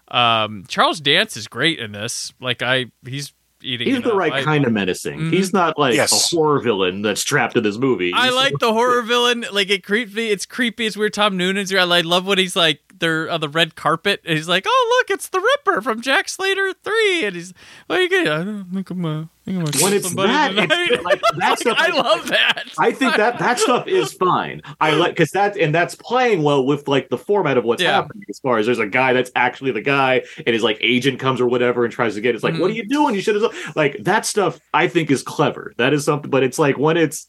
[0.09, 2.33] Um, Charles Dance is great in this.
[2.41, 3.89] Like I, he's eating.
[3.89, 5.19] He's the right I, kind of menacing.
[5.19, 5.31] Mm-hmm.
[5.31, 6.33] He's not like yes.
[6.33, 8.13] a horror villain that's trapped in this movie.
[8.15, 9.45] I like the horror villain.
[9.53, 10.31] Like it creepy.
[10.31, 10.87] It's creepy.
[10.87, 11.13] It's weird.
[11.13, 11.81] Tom Noonan's here.
[11.81, 15.11] I love when he's like they're on the red carpet and he's like, "Oh look,
[15.15, 17.25] it's the Ripper from Jack Slater 3.
[17.25, 17.55] And he's,
[17.87, 18.33] "What are you getting?
[18.33, 22.65] I don't think I'm." Uh, when it's that, it's like, that stuff, I love that.
[22.79, 24.61] I think that that stuff is fine.
[24.81, 27.93] I like because that and that's playing well with like the format of what's yeah.
[27.93, 28.25] happening.
[28.29, 31.41] As far as there's a guy that's actually the guy, and his like agent comes
[31.41, 32.35] or whatever and tries to get.
[32.35, 32.63] It's like, mm-hmm.
[32.63, 33.15] what are you doing?
[33.15, 34.61] You should have like that stuff.
[34.75, 35.73] I think is clever.
[35.79, 37.27] That is something, but it's like when it's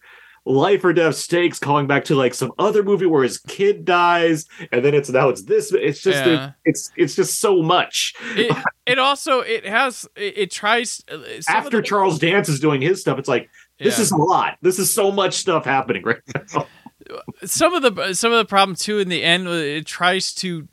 [0.50, 4.48] life or death stakes calling back to like some other movie where his kid dies
[4.72, 6.52] and then it's now it's this it's just yeah.
[6.66, 8.56] it's it's just so much it,
[8.88, 13.00] it also it has it, it tries uh, after the, charles dance is doing his
[13.00, 13.48] stuff it's like
[13.78, 14.02] this yeah.
[14.02, 16.66] is a lot this is so much stuff happening right now
[17.46, 20.68] some of the some of the problem too in the end uh, it tries to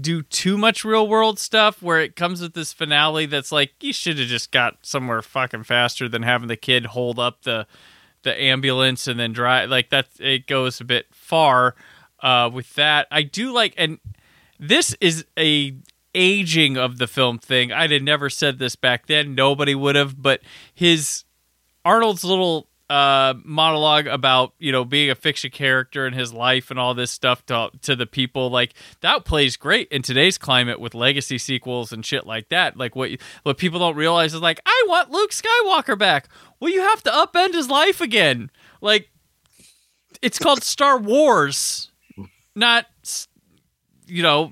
[0.00, 3.92] do too much real world stuff where it comes with this finale that's like you
[3.92, 7.66] should have just got somewhere fucking faster than having the kid hold up the
[8.26, 11.74] the ambulance and then drive like that it goes a bit far
[12.20, 13.06] uh with that.
[13.10, 13.98] I do like and
[14.58, 15.76] this is a
[16.14, 17.72] aging of the film thing.
[17.72, 19.34] I'd have never said this back then.
[19.34, 20.40] Nobody would have but
[20.74, 21.24] his
[21.84, 26.78] arnold's little uh monologue about you know being a fiction character in his life and
[26.78, 30.94] all this stuff to to the people like that plays great in today's climate with
[30.94, 32.76] legacy sequels and shit like that.
[32.76, 33.10] Like what
[33.42, 36.28] what people don't realize is like I want Luke Skywalker back
[36.60, 38.50] well you have to upend his life again.
[38.80, 39.08] Like
[40.22, 41.90] it's called Star Wars
[42.56, 42.86] not
[44.06, 44.50] you know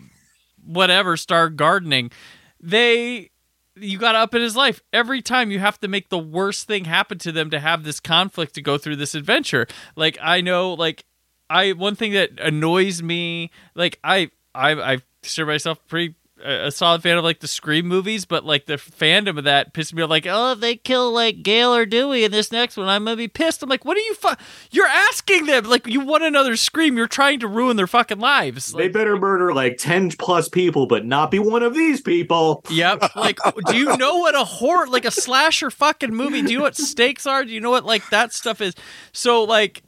[0.65, 2.13] whatever star gardening.
[2.61, 3.31] They
[3.77, 4.81] you got to up in his life.
[4.93, 7.99] Every time you have to make the worst thing happen to them to have this
[7.99, 9.67] conflict to go through this adventure.
[9.97, 11.05] Like i know like
[11.51, 17.03] i one thing that annoys me like i i i consider myself pretty a solid
[17.03, 20.11] fan of like the Scream movies, but like the fandom of that pissed me off.
[20.11, 23.17] Like, oh, if they kill like Gail or Dewey in this next one, I'm gonna
[23.17, 23.63] be pissed.
[23.63, 24.15] I'm like, what are you?
[24.15, 24.35] Fu-
[24.71, 26.97] You're asking them like you want another Scream.
[26.97, 28.73] You're trying to ruin their fucking lives.
[28.73, 32.63] They better murder like 10 plus people, but not be one of these people.
[32.71, 33.03] Yep.
[33.17, 33.39] Like,
[33.69, 36.43] do you know what a horror, like a slasher fucking movie?
[36.43, 37.45] Do you know what stakes are?
[37.45, 38.75] Do you know what like that stuff is?
[39.13, 39.83] So like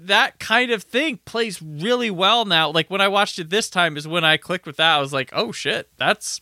[0.00, 2.70] that kind of thing plays really well now.
[2.70, 4.96] Like when I watched it this time is when I clicked with that.
[4.96, 6.40] I was like, oh shit, that's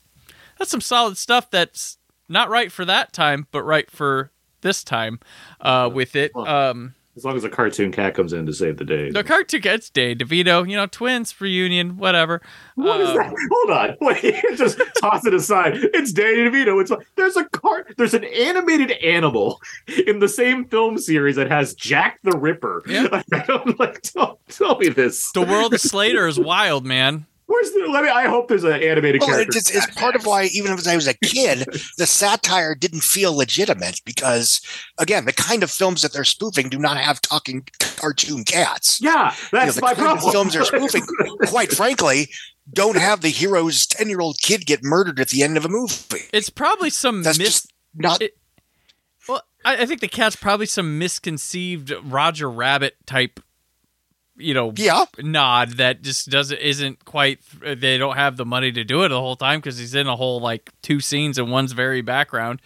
[0.59, 1.51] that's some solid stuff.
[1.51, 4.31] That's not right for that time, but right for
[4.61, 5.21] this time
[5.61, 6.37] uh, with it.
[6.37, 9.11] Um, As long as a cartoon cat comes in to save the day.
[9.11, 12.41] the cartoon gets Danny DeVito, you know, twins reunion, whatever.
[12.77, 13.35] What is Um, that?
[13.53, 14.43] Hold on, wait.
[14.57, 15.73] Just toss it aside.
[15.75, 16.81] It's Danny DeVito.
[16.81, 17.93] It's like, there's a cart.
[17.99, 19.61] There's an animated animal
[20.07, 22.83] in the same film series that has Jack the Ripper.
[22.89, 23.23] Yeah.
[23.33, 25.31] I'm like, don't tell me this.
[25.33, 27.27] The world of Slater is wild, man.
[27.51, 27.89] Where's the?
[27.91, 28.11] Let me.
[28.11, 29.59] I hope there's an animated Well, character.
[29.59, 31.67] it's, it's, it's part of why, even as I was a kid,
[31.99, 34.61] the satire didn't feel legitimate because,
[34.99, 39.01] again, the kind of films that they're spoofing do not have talking cartoon cats.
[39.03, 40.33] Yeah, that's the my kind of problem.
[40.33, 41.05] films they're spoofing,
[41.49, 42.29] quite frankly,
[42.73, 45.69] don't have the hero's 10 year old kid get murdered at the end of a
[45.69, 46.21] movie.
[46.33, 48.23] It's probably some That's mis- just not.
[49.29, 53.41] Well, I, I think the cat's probably some misconceived Roger Rabbit type,
[54.41, 55.05] you know, yeah.
[55.19, 57.41] nod that just doesn't isn't quite.
[57.63, 60.17] They don't have the money to do it the whole time because he's in a
[60.17, 62.61] whole like two scenes and one's very background.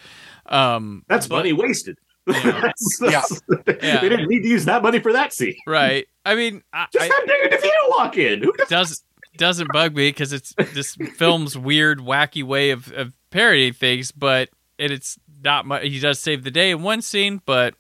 [0.47, 1.99] Um, That's but- money wasted.
[2.27, 2.73] That's-
[3.03, 3.21] Yeah.
[3.21, 5.57] that's- They didn't need to use that money for that scene.
[5.67, 6.07] right.
[6.25, 8.43] I mean, I, Just have Danny DeVito walk in.
[8.43, 8.69] Who does?
[8.69, 9.05] does
[9.37, 14.49] doesn't bug me because it's this film's weird, wacky way of, of parodying things, but
[14.79, 15.83] it, it's not much.
[15.83, 17.75] He does save the day in one scene, but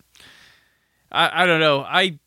[1.10, 1.80] I, I don't know.
[1.80, 2.18] I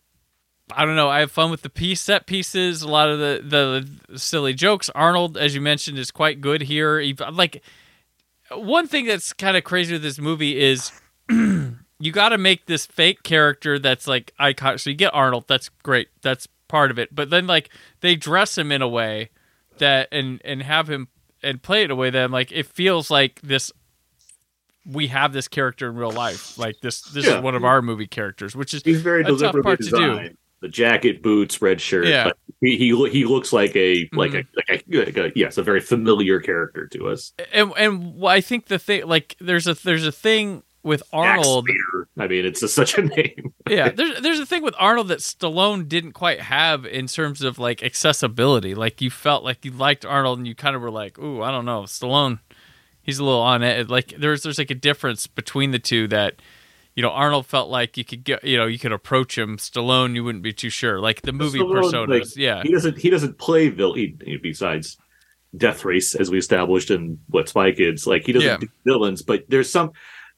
[0.75, 1.09] I don't know.
[1.09, 2.81] I have fun with the piece set pieces.
[2.81, 4.89] A lot of the the silly jokes.
[4.93, 6.99] Arnold, as you mentioned, is quite good here.
[6.99, 7.61] He- Like
[8.51, 10.91] one thing that's kind of crazy with this movie is
[11.29, 14.77] you got to make this fake character that's like icon.
[14.77, 15.45] So you get Arnold.
[15.47, 16.09] That's great.
[16.21, 17.15] That's part of it.
[17.15, 17.69] But then like
[18.01, 19.29] they dress him in a way
[19.77, 21.07] that and and have him
[21.43, 23.71] and play it a way that I'm like it feels like this.
[24.85, 26.57] We have this character in real life.
[26.57, 27.01] Like this.
[27.01, 27.37] This Yeah.
[27.37, 29.89] is one of our movie characters, which is He's very a tough deliberately part to
[30.29, 30.35] do.
[30.61, 32.07] The jacket, boots, red shirt.
[32.07, 32.25] Yeah.
[32.25, 34.47] But he he he looks like a like Mhm.
[34.69, 37.31] a like a, like a yes, a very familiar character to us.
[37.53, 41.67] and and I think the thing like there's a there's a thing with Arnold.
[42.17, 43.53] I mean, it's just such a name.
[43.69, 47.59] yeah, there's there's a thing with Arnold that Stallone didn't quite have in terms of
[47.59, 48.73] like accessibility.
[48.73, 51.51] Like you felt like you liked Arnold and you kind of were like, "Ooh, I
[51.51, 52.39] don't know, Stallone,
[53.03, 56.35] he's a little on it." Like there's there's like a difference between the two that
[56.97, 59.55] you know Arnold felt like you could get you know you could approach him.
[59.57, 60.99] Stallone, you wouldn't be too sure.
[60.99, 63.93] Like the movie Stallone, personas, like, yeah, he doesn't he doesn't play vil.
[63.93, 64.97] He, he- besides
[65.55, 68.57] Death Race, as we established in what Spy Kids, like he doesn't Yeah.
[68.57, 69.91] do villains, but there's some.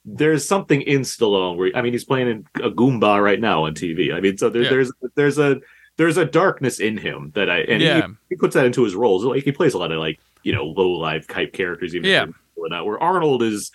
[0.05, 3.73] There's something in Stallone where I mean he's playing in a Goomba right now on
[3.73, 4.13] TV.
[4.13, 4.69] I mean, so there, Yeah.
[4.69, 5.57] there's there's a
[5.97, 8.07] there's a darkness in him that I and Yeah.
[8.07, 9.25] he, he puts that into his roles.
[9.25, 12.25] Like he plays a lot of like you know low life type characters, even Yeah.
[12.55, 13.71] Where Arnold is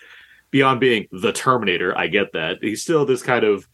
[0.55, 1.97] beyond being the Terminator.
[1.97, 3.67] I get that he's still this kind of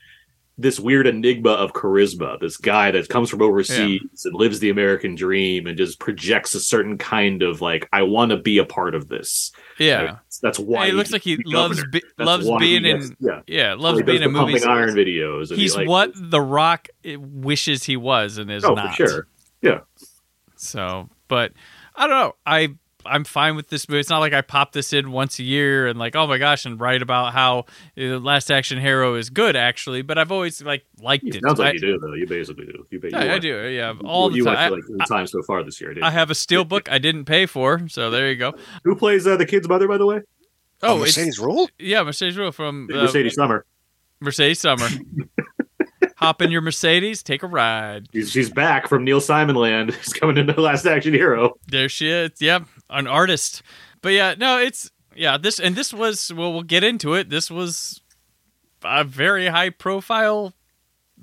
[0.57, 2.39] this weird enigma of charisma.
[2.39, 6.59] This guy that comes from overseas and lives the American dream and just projects a
[6.59, 9.51] certain kind of like I want to be a part of this.
[9.77, 10.03] yeah.
[10.03, 13.75] That's, that's why Yeah, he looks like he loves be- loves being in yeah yeah
[13.75, 14.65] loves he being in movies.
[14.65, 15.49] Iron videos.
[15.49, 18.95] and he, He's like- what The Rock eh, wishes he was and is Oh, not.
[18.95, 19.27] for sure.
[19.61, 19.81] Yeah.
[20.57, 21.53] So, but
[21.95, 22.33] I don't know.
[22.45, 22.69] I
[23.05, 23.99] I'm fine with this movie.
[23.99, 26.65] It's not like I pop this in once a year and like, oh my gosh,
[26.65, 27.65] and write about how
[27.97, 30.01] uh, Last Action Hero is good actually.
[30.01, 31.43] But I've always like liked It it.
[31.43, 32.13] sounds like you do, though.
[32.13, 32.85] You basically do.
[32.89, 33.67] You, you I, I do.
[33.69, 34.53] Yeah, you- all the you time.
[34.53, 35.93] watched I- like three times so far this year.
[35.93, 38.53] Didn't I have a steel book I didn't pay for, so there you go.
[38.83, 40.21] Who plays uh, the kid's mother, by the way?
[40.83, 41.67] Oh, Oh, Mercedes Ruehl?
[41.77, 43.65] Yeah, Mercedes Ruehl from uh, Mercedes Summer.
[44.19, 44.87] Mercedes Summer.
[46.17, 48.07] Hop in your Mercedes, take a ride.
[48.13, 49.91] She's, she's back from Neil Simon Land.
[50.03, 51.55] She's coming into Last Action Hero.
[51.67, 52.29] There she is.
[52.39, 53.63] Yep, an artist.
[54.01, 55.37] But yeah, no, it's yeah.
[55.37, 57.29] This and this was well, we'll get into it.
[57.29, 58.01] This was
[58.83, 60.53] a very high profile,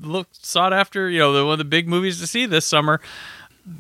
[0.00, 1.08] look sought after.
[1.10, 3.00] You know, the, one of the big movies to see this summer.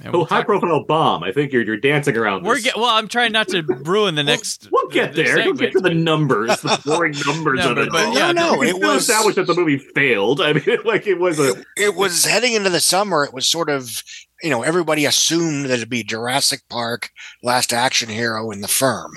[0.02, 1.22] And Oh, we'll high talk- profile bomb.
[1.22, 2.44] I think you're you're dancing around.
[2.44, 2.64] We're this.
[2.64, 2.86] get, well.
[2.94, 4.68] I'm trying not to ruin the next.
[4.70, 5.36] We'll get the there.
[5.36, 7.88] We'll get to the numbers, the boring numbers No, of it.
[7.90, 10.42] but- but yeah, no, We it still was established that the movie failed.
[10.42, 13.24] I mean, like it was a it was heading into the summer.
[13.24, 14.02] It was sort of,
[14.42, 17.10] you know, everybody assumed that it'd be Jurassic Park,
[17.42, 19.14] Last Action Hero, and The Firm,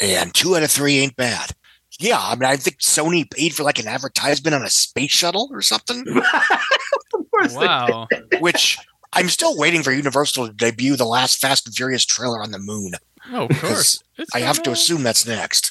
[0.00, 1.50] and two out of three ain't bad.
[2.00, 5.48] Yeah, I mean, I think Sony paid for like an advertisement on a space shuttle
[5.52, 6.04] or something,
[7.32, 8.08] Wow.
[8.40, 8.78] which
[9.12, 12.58] I'm still waiting for Universal to debut the last Fast and Furious trailer on the
[12.58, 12.92] moon.
[13.32, 14.02] Oh, of course.
[14.34, 15.70] I have to gonna- assume that's next.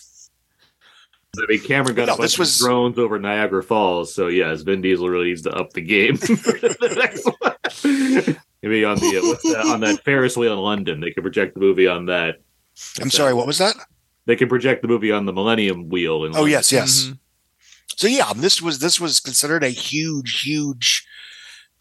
[1.37, 4.27] I mean, Cameron got No, a bunch this was- of drones over Niagara Falls, so
[4.27, 7.25] yes, Vin Diesel really needs to up the game for the next
[8.35, 8.37] one.
[8.63, 11.53] Maybe on the uh, what's that, on that Ferris wheel in London, they can project
[11.53, 12.37] the movie on that.
[13.01, 13.75] I'm sorry, what was that?
[14.25, 16.23] They can project the movie on the Millennium Wheel.
[16.25, 16.51] In Oh London.
[16.51, 17.03] yes, yes.
[17.07, 17.19] Mhm.
[17.97, 21.05] So yeah, this was this was considered a huge, huge.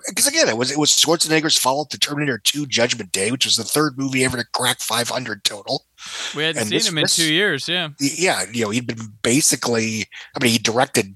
[0.09, 3.55] Because again, it was it was Schwarzenegger's follow-up to Terminator 2: Judgment Day, which was
[3.57, 5.85] the third movie ever to crack 500 total.
[6.35, 7.69] We hadn't And seen this- him in this- two years.
[7.69, 7.91] Yeah.
[8.01, 10.07] Yeah, you know, he'd been basically.
[10.37, 11.15] I mean, he directed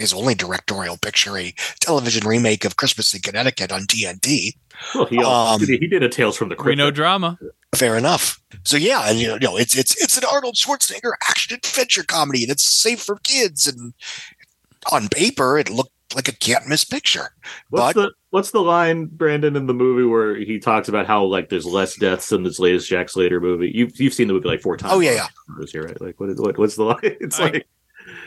[0.00, 4.54] his only directorial picture, a television remake of Christmas in Connecticut on TNT.
[4.94, 6.78] Well, he, also- Um, he did a Tales from the We Crypt.
[6.78, 7.38] know drama.
[7.74, 8.40] Fair enough.
[8.64, 12.50] So yeah, and you know, it's it's it's an Arnold Schwarzenegger action adventure comedy, and
[12.50, 13.66] it's safe for kids.
[13.68, 13.94] And
[14.90, 17.28] on paper, it looked like a can't miss picture.
[17.68, 21.24] What's but the what's the line, Brandon, in the movie where he talks about how
[21.24, 23.70] like there's less deaths in this latest Jack Slater movie?
[23.72, 24.92] You've you've seen the movie like four times.
[24.94, 25.26] Oh, yeah, yeah.
[25.60, 26.00] This year, right?
[26.00, 26.98] Like what is what, what's the line?
[27.02, 27.66] It's I- like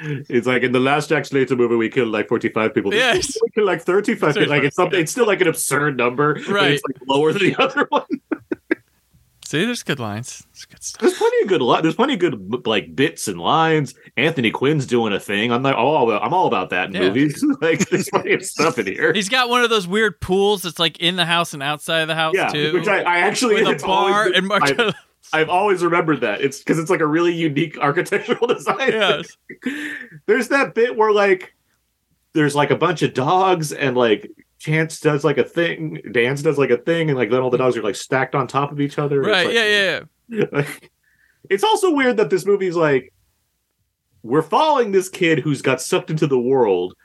[0.02, 2.94] it's like in the last Jack Slater movie we killed like forty five people.
[2.94, 3.38] Yes.
[3.42, 4.34] we killed like thirty five.
[4.36, 4.50] people.
[4.50, 5.00] Like it's something.
[5.00, 6.40] It's still like an absurd number.
[6.48, 6.74] Right.
[6.74, 8.04] It's like lower than the other one.
[9.46, 10.48] See, there's good lines.
[10.52, 11.02] It's good stuff.
[11.02, 11.62] There's plenty of good.
[11.62, 13.94] Li- there's plenty of good like bits and lines.
[14.18, 15.52] Anthony Quinn's doing a thing.
[15.52, 17.02] I'm like, oh, I'm all about that in Yeah.
[17.02, 17.46] movies.
[17.62, 19.14] like there's plenty of stuff in here.
[19.14, 22.08] He's got one of those weird pools that's like in the house and outside of
[22.08, 22.74] the house Yeah, too.
[22.74, 24.94] which I, I actually with a always bar been- and Mark- I've,
[25.34, 26.42] I've always remembered that.
[26.42, 28.92] It's because it's like a really unique architectural design.
[28.92, 29.36] Yes.
[30.28, 31.54] There's that bit where like
[32.34, 34.30] there's like a bunch of dogs and like
[34.60, 37.58] Chance does like a thing, Dance does like a thing, and like then all the
[37.58, 39.22] dogs are like stacked on top of each other.
[39.22, 39.46] Right.
[39.48, 40.00] like- yeah.
[40.30, 40.46] Yeah.
[40.54, 40.68] Yeah.
[41.50, 43.14] it's also weird that this movie's like
[44.24, 46.96] we're following this kid who's got sucked into the world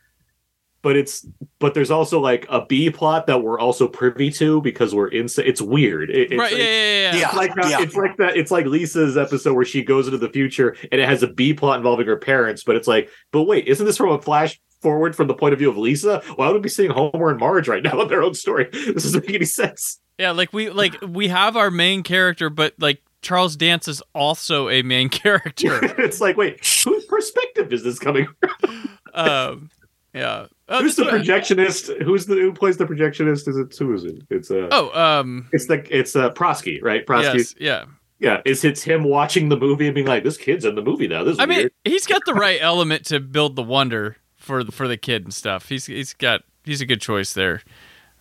[0.88, 1.26] but it's
[1.58, 5.26] but there's also like a b plot that we're also privy to because we're in
[5.36, 6.50] it's weird It- it's right.
[6.52, 6.64] like, Yeah.
[6.64, 7.12] Yeah.
[7.12, 7.20] Yeah.
[7.20, 7.36] Yeah.
[7.36, 7.82] like that, yeah.
[7.82, 11.06] it's like that it's like lisa's episode where she goes into the future and it
[11.06, 14.10] has a b plot involving her parents but it's like but wait isn't this from
[14.12, 16.90] a flash forward from the point of view of lisa why would we be seeing
[16.90, 20.30] homer and marge right now in their own story this doesn't make any sense Yeah,
[20.30, 24.82] like we like we have our main character, but like Charles Dance is also a
[24.82, 25.78] main character.
[26.00, 28.88] it's like wait whose perspective is this coming from?
[29.14, 29.70] um,
[30.14, 30.46] yeah.
[30.70, 32.02] Oh, Who's the projectionist?
[32.02, 33.48] Who's the who plays the projectionist?
[33.48, 34.22] Is it who is it?
[34.30, 37.06] It's uh Oh, um, it's the it's uh Prosky, right?
[37.06, 37.38] Prosky.
[37.38, 37.84] yes, yeah.
[38.20, 41.08] Yeah, it's it's him watching the movie and being like, This kid's in the movie
[41.08, 41.24] now.
[41.24, 44.72] This is I mean, he's got the right element to build the wonder for the,
[44.72, 45.68] for the kid and stuff.
[45.68, 47.62] He's he's got he's a good choice there.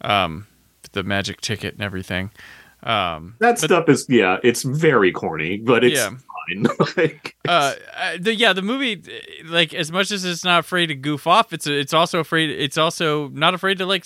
[0.01, 0.47] Um,
[0.93, 2.31] the magic ticket and everything.
[2.83, 6.09] Um, that stuff is yeah, it's very corny, but it's Yeah.
[6.09, 6.65] fine.
[6.97, 10.87] like uh, uh, the, yeah, the movie, uh, like as much as it's not afraid
[10.87, 12.49] to goof off, it's it's also afraid.
[12.49, 14.05] It's also not afraid to like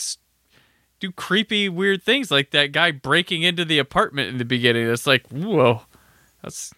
[0.99, 4.87] do creepy, weird things, like that guy breaking into the apartment in the beginning.
[4.87, 5.81] It's like, whoa,
[6.41, 6.73] that's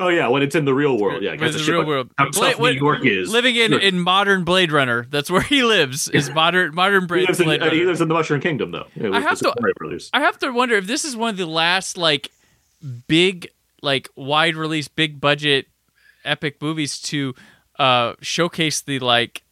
[0.00, 1.22] Oh yeah, when it's in the real world.
[1.22, 2.10] Yeah, because the real world.
[2.18, 3.30] how Bla- tough what- New York is.
[3.32, 3.80] living in Sure.
[3.80, 5.06] in modern Blade Runner.
[5.10, 6.08] That's where he lives.
[6.08, 7.86] Is modern modern he Blade, lives, in, Blade uh, he Runner.
[7.86, 8.86] lives in the Mushroom Kingdom though.
[9.12, 9.54] I have to-
[10.12, 12.30] I have to wonder if this is one of the last like
[13.08, 13.48] big,
[13.82, 15.66] like wide release, big budget,
[16.24, 17.34] epic movies to
[17.78, 19.42] uh, showcase the like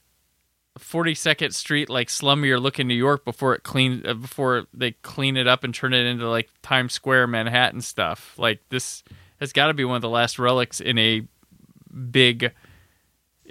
[0.78, 5.46] 42nd Street like slummier looking New York before it clean uh, before they clean it
[5.46, 8.34] up and turn it into like Times Square Manhattan stuff.
[8.38, 9.02] Like this
[9.40, 11.22] has got to be one of the last relics in a
[12.10, 12.52] big,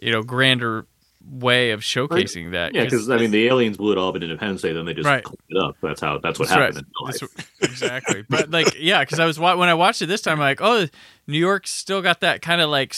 [0.02, 0.86] you know, grander
[1.30, 2.74] way of showcasing that.
[2.74, 4.94] Yeah, because I mean, the aliens blew it all up in Independence Day, then they
[4.94, 5.24] just Right.
[5.24, 5.76] cleaned it up.
[5.82, 6.18] That's how.
[6.20, 7.16] That's what That's happened right.
[7.22, 7.36] in life.
[7.36, 8.24] That's- exactly.
[8.30, 10.88] But like, yeah, because I was when I watched it this time, I'm like, oh,
[11.28, 12.96] New York's still got that kind of like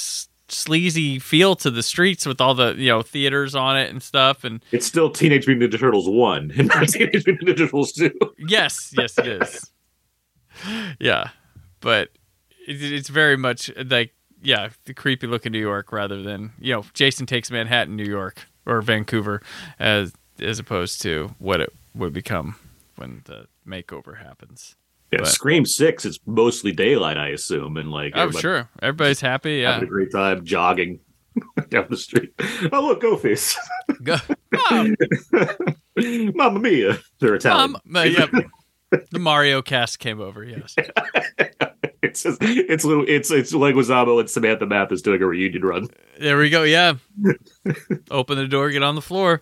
[0.48, 4.44] sleazy feel to the streets with all the you know theaters on it and stuff.
[4.44, 8.12] And It's still Teenage Mutant Ninja Turtles one, and not Teenage Mutant Ninja Turtles two.
[8.38, 9.72] yes, yes, it is.
[11.00, 11.30] yeah,
[11.80, 12.10] but
[12.68, 16.84] it, it's very much like yeah, the creepy looking New York rather than you know
[16.94, 19.42] Jason takes Manhattan, New York or Vancouver,
[19.80, 22.56] as as opposed to what it would become
[22.96, 24.76] when the makeover happens.
[25.12, 26.06] Yeah, But- Scream Six.
[26.06, 28.70] It's mostly daylight, I assume, and like Oh, everybody sure.
[28.82, 29.58] Everybody's happy.
[29.58, 29.74] Yeah.
[29.74, 31.00] having a great time jogging
[31.70, 32.34] down the street.
[32.72, 33.56] Oh look, Ghostface,
[34.04, 34.16] Go.
[34.70, 34.96] Mom,
[36.36, 36.98] Mamma Mia!
[37.20, 37.76] They're Italian.
[37.86, 37.96] Mom.
[37.96, 38.30] Uh, yep.
[39.12, 40.44] The Mario cast came over.
[40.44, 40.76] Yes.
[42.12, 45.88] It's just, it's it's it's Leguizamo and Samantha Mathis doing a reunion run.
[46.20, 46.64] There we go.
[46.64, 46.96] Yeah.
[48.12, 49.42] Open the door, get on the floor.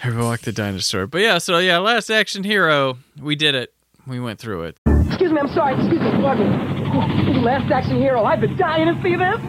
[0.00, 1.08] Everyone walk the dinosaur.
[1.08, 2.98] But yeah, so yeah, last action hero.
[3.20, 3.74] We did it.
[4.06, 4.76] We went through it.
[4.86, 5.74] Excuse me, I'm sorry.
[5.74, 7.40] Excuse me, pardon me.
[7.40, 8.22] Last Action Hero.
[8.24, 9.40] I've been dying to see this.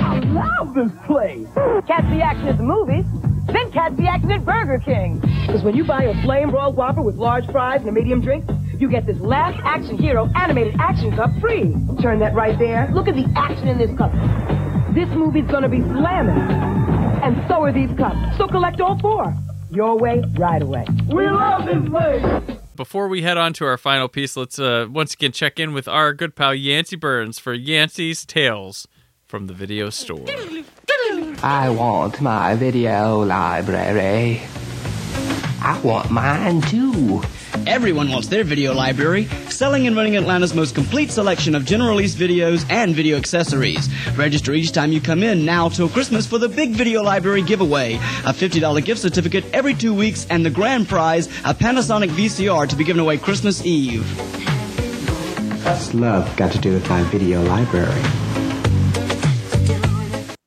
[0.00, 1.48] I love this place.
[1.88, 3.04] Catch the action at the movies,
[3.46, 5.20] then catch the action at Burger King.
[5.46, 8.44] Because when you buy a flame broiled whopper with large fries and a medium drink,
[8.78, 11.74] you get this Last Action Hero animated action cup free.
[12.00, 12.90] Turn that right there.
[12.92, 14.12] Look at the action in this cup.
[14.94, 16.38] This movie's gonna be slamming.
[17.22, 18.36] And so are these cups.
[18.36, 19.34] So collect all four.
[19.70, 20.86] Your way, right away.
[21.08, 22.58] We love this place.
[22.76, 25.86] Before we head on to our final piece, let's uh, once again check in with
[25.88, 28.86] our good pal Yancey Burns for Yancey's Tales
[29.34, 30.24] from the video store.
[31.42, 34.40] I want my video library.
[35.60, 37.20] I want mine too.
[37.66, 42.14] Everyone wants their video library, selling and running Atlanta's most complete selection of general release
[42.14, 43.88] videos and video accessories.
[44.14, 47.94] Register each time you come in now till Christmas for the big video library giveaway.
[47.94, 52.76] A $50 gift certificate every two weeks and the grand prize, a Panasonic VCR to
[52.76, 54.08] be given away Christmas Eve.
[55.64, 58.23] What's love got to do with my video library?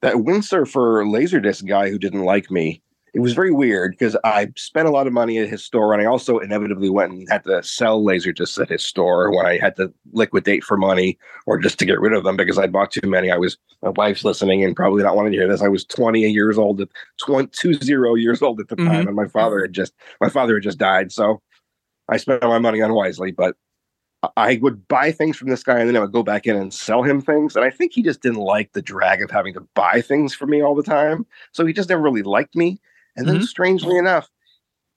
[0.02, 2.82] That windsurfer laserdisc guy who didn't like me
[3.14, 6.02] it was very weird because i spent a lot of money at his store and
[6.02, 9.76] i also inevitably went and had to sell laserdiscs at his store when i had
[9.76, 13.08] to liquidate for money or just to get rid of them because i bought too
[13.08, 13.32] many.
[13.32, 15.62] I was my wife's listening and probably not wanting to hear this.
[15.62, 16.90] I was 20 years old at
[17.20, 17.50] 20
[18.20, 19.08] years old at the time Mhm.
[19.08, 21.12] and my father had just my father had just died.
[21.12, 21.42] So
[22.10, 23.56] i spent my money unwisely but
[24.36, 26.74] I would buy things from this guy and then I would go back in and
[26.74, 27.56] sell him things.
[27.56, 30.48] And I think he just didn't like the drag of having to buy things for
[30.48, 31.26] me all the time.
[31.52, 32.80] So he just never really liked me.
[33.16, 33.44] And then, mm-hmm.
[33.46, 34.30] strangely enough,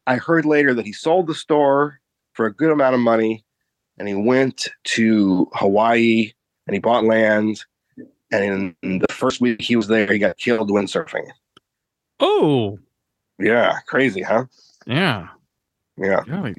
[0.06, 2.00] I heard later that he sold the store
[2.32, 3.44] for a good amount of money
[3.98, 6.32] and he went to Hawaii
[6.66, 7.64] and he bought land.
[8.32, 11.28] And in the first week he was there, he got killed windsurfing.
[12.20, 12.78] Oh,
[13.38, 14.46] Yeah, crazy, huh?
[14.86, 15.28] yeah.
[15.96, 16.52] Yeah.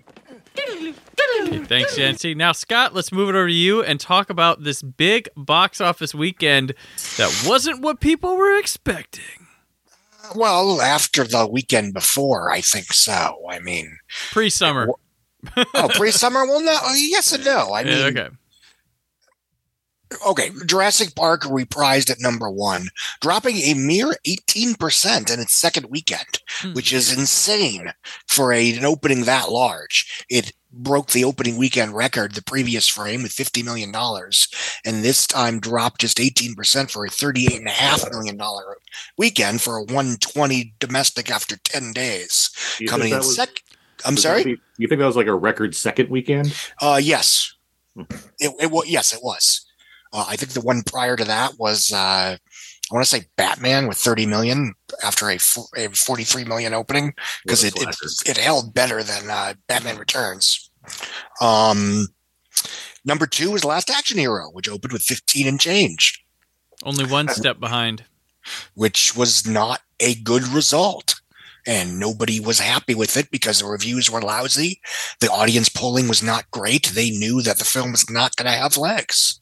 [1.41, 2.35] Okay, thanks, Yancey.
[2.35, 6.13] Now, Scott, let's move it over to you and talk about this big box office
[6.13, 6.73] weekend
[7.17, 9.47] that wasn't what people were expecting.
[10.35, 13.43] Well, after the weekend before, I think so.
[13.49, 13.97] I mean,
[14.31, 14.89] Pre-summer.
[15.73, 16.45] oh, pre-summer?
[16.45, 17.73] Well, no, yes and no.
[17.73, 18.29] I mean, Yeah, okay.
[20.27, 22.89] okay, Jurassic Park reprised at number one,
[23.21, 26.73] dropping a mere 18% in its second weekend, hmm.
[26.73, 27.91] which is insane
[28.27, 30.25] for a, an opening that large.
[30.29, 33.93] It broke the opening weekend record the previous frame with $50 million,
[34.85, 38.39] and this time dropped just 18% for a $38.5 million
[39.17, 42.49] weekend for a 120 domestic after 10 days.
[42.79, 43.49] You Coming in that was- sec.
[44.05, 44.43] I'm sorry?
[44.43, 46.55] that- You think that was like a record second weekend?
[46.81, 47.53] Uh, yes.
[47.95, 48.89] It, it was.
[48.89, 49.67] Yes, it was.
[50.13, 52.37] Uh, I think the one prior to that was uh,
[52.91, 54.73] I want to say Batman with 30 million
[55.03, 55.35] after a,
[55.77, 57.13] a 43 million opening
[57.43, 60.69] because it, it it held better than uh, Batman Returns.
[61.39, 62.07] Um,
[63.05, 66.23] number two was Last Action Hero, which opened with 15 and change,
[66.83, 68.05] Only one step behind.
[68.73, 71.15] which was not a good result.
[71.67, 74.81] And nobody was happy with it because the reviews were lousy.
[75.19, 76.87] The audience polling was not great.
[76.87, 79.39] They knew that the film was not going to have legs.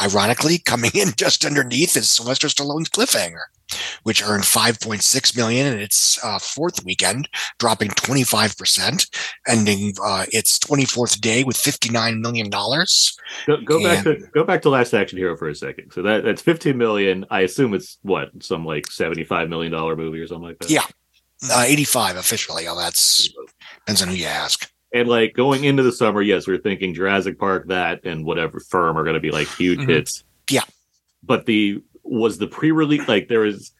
[0.00, 3.44] Ironically, coming in just underneath is Sylvester Stallone's Cliffhanger,
[4.02, 7.28] which earned 5.6 million in its uh, fourth weekend,
[7.58, 13.16] dropping 25%, ending uh, its 24th day with 59 million dollars.
[13.46, 15.92] Go, go back to go back to Last Action Hero for a second.
[15.92, 17.24] So that that's 15 million.
[17.30, 20.70] I assume it's what some like 75 million dollar movie or something like that.
[20.70, 20.86] Yeah,
[21.50, 22.66] uh, 85 officially.
[22.68, 23.28] Oh, that's
[23.80, 24.70] depends on who you ask.
[24.94, 28.96] And like going into the summer, yes, we're thinking Jurassic Park, that, and whatever firm
[28.96, 29.88] are going to be like huge Mhm.
[29.88, 30.22] hits.
[30.48, 30.62] Yeah.
[31.22, 33.72] But the was the pre-release like there is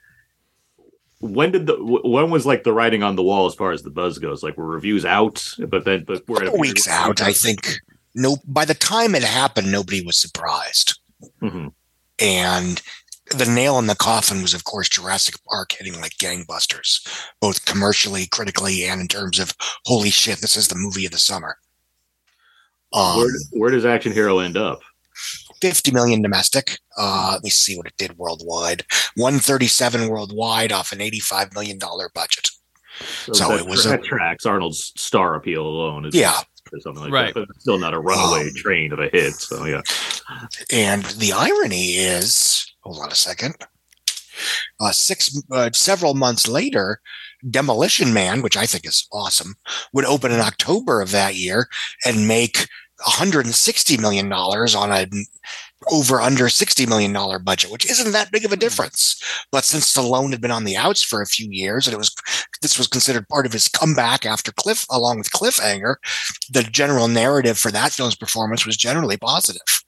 [1.20, 3.90] when did the when was like the writing on the wall as far as the
[3.90, 4.42] buzz goes?
[4.42, 7.78] Like were reviews out, but then but we're couple weeks out, I think.
[8.14, 10.98] No, by the time it happened, nobody was surprised.
[11.42, 11.72] Mhm.
[12.18, 12.82] And
[13.30, 17.06] the nail in the coffin was, of course, Jurassic Park hitting like gangbusters,
[17.40, 19.52] both commercially, critically, and in terms of
[19.86, 21.56] holy shit, this is the movie of the summer.
[22.92, 24.80] Um, where, where does Action Hero end up?
[25.60, 26.78] 50 million domestic.
[26.98, 28.84] Uh, let me see what it did worldwide.
[29.16, 32.50] 137 worldwide off an 85 million dollar budget.
[33.32, 36.04] So that, it was a- tracks Arnold's star appeal alone.
[36.04, 36.40] Is Yeah.
[36.72, 37.34] or something like Right.
[37.34, 37.46] that.
[37.48, 39.34] But still not a runaway Um, train of a hit.
[39.34, 39.80] So yeah,
[40.70, 43.54] And the irony is, hold on a second.
[44.80, 47.00] Uh, six, uh, several months later,
[47.48, 49.54] Demolition Man, which I think is awesome,
[49.92, 51.68] would open in October of that year
[52.04, 52.68] and make
[53.04, 55.06] 160 million dollars on a
[55.90, 59.22] over under 60 million dollar budget, which isn't that big of a difference.
[59.52, 62.14] But since Stallone had been on the outs for a few years, and it was
[62.62, 65.96] this was considered part of his comeback after Cliff, along with Cliffhanger,
[66.50, 69.83] the general narrative for that film's performance was generally positive.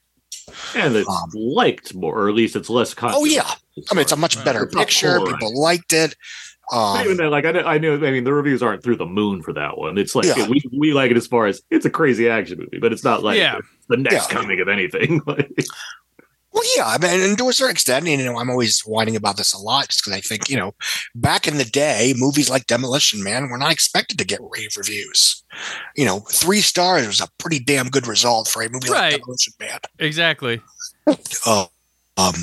[0.75, 2.95] And it's Um, liked more, or at least it's less.
[3.03, 3.51] Oh yeah,
[3.91, 5.19] I mean it's a much better It's picture.
[5.19, 5.39] polarized.
[5.39, 6.15] People liked it.
[6.71, 8.97] But Um, even then, like I, kn- I knew, I mean, the reviews aren't through
[8.97, 9.99] the moon for that one.
[9.99, 10.49] It's like Yeah.
[10.49, 13.23] we, we like it as far as it's a crazy action movie, but it's not
[13.23, 13.61] like Yeah.
[13.89, 14.41] the next Yeah.
[14.41, 15.21] coming of anything.
[16.57, 19.37] Well, yeah, I mean, and to a certain extent, you know, I'm always whining about
[19.37, 20.73] this a lot just because I think, you know,
[21.15, 25.45] back in the day, movies like Demolition Man were not expected to get rave reviews.
[25.97, 29.13] You know, three stars was a pretty damn good result for a movie Right.
[29.13, 29.79] like Demolition Man.
[29.99, 30.63] Exactly.
[31.45, 31.67] Uh,
[32.17, 32.35] um,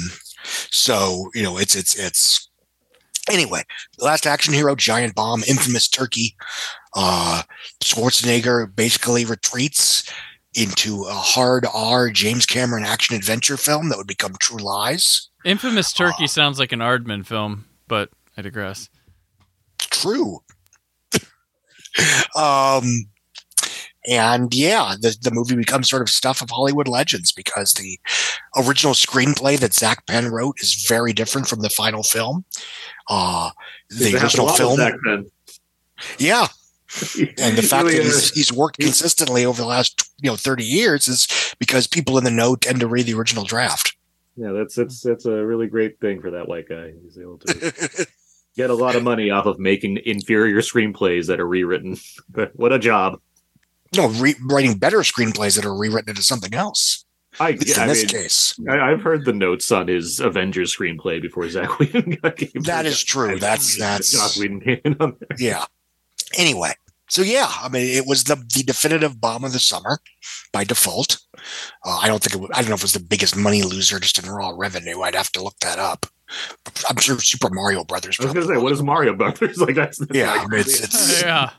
[0.43, 2.47] so you know, it's it's it's.
[3.31, 3.63] Anyway,
[3.99, 6.35] last action hero, giant bomb, infamous turkey.
[6.93, 7.41] Uh,
[7.83, 10.07] Schwarzenegger basically retreats
[10.55, 15.29] into a hard R James Cameron action adventure film that would become True Lies.
[15.45, 18.89] Infamous Uh, Turkey sounds like an Aardman film, but I digress.
[19.79, 20.39] True.
[22.35, 22.83] um,
[24.07, 27.99] and yeah, the, the movie becomes sort of stuff of Hollywood legends because the
[28.57, 32.43] original screenplay that Zak Penn wrote is very different from the final film.
[33.09, 33.51] Uh,
[33.89, 35.25] the It happened a original film, Zak Penn.
[36.17, 36.47] yeah,
[37.37, 40.63] and the fact Really, that he's, he's worked consistently over the last you know 30
[40.63, 41.27] years is
[41.59, 43.95] because people in the know tend to read the original draft.
[44.35, 46.93] Yeah, that's that's that's a really great thing for that white guy.
[47.03, 48.07] He's able to
[48.55, 51.97] get a lot of money off of making inferior screenplays that are rewritten.
[52.55, 53.19] What a job!
[53.95, 57.05] No, re- writing better screenplays that are rewritten into something else.
[57.39, 60.75] I, yeah, in I this mean, case I, i've heard the notes on his Avengers
[60.75, 62.39] screenplay before Zach Whedon got.
[62.63, 63.39] That is true.
[63.39, 65.37] That's that's Joss Whedon on there.
[65.39, 65.65] yeah.
[66.37, 66.73] Anyway,
[67.09, 69.99] so yeah, I mean, it was the the definitive bomb of the summer
[70.51, 71.19] by default.
[71.85, 72.41] Uh, I don't think it.
[72.41, 75.01] Was, I don't know if it was the biggest money loser just in raw revenue.
[75.01, 76.05] I'd have to look that up.
[76.89, 78.17] I'm sure Super Mario Brothers.
[78.19, 79.75] I was gonna say, what is Mario Brothers like?
[79.75, 81.49] That's Yeah, like, it's it's yeah.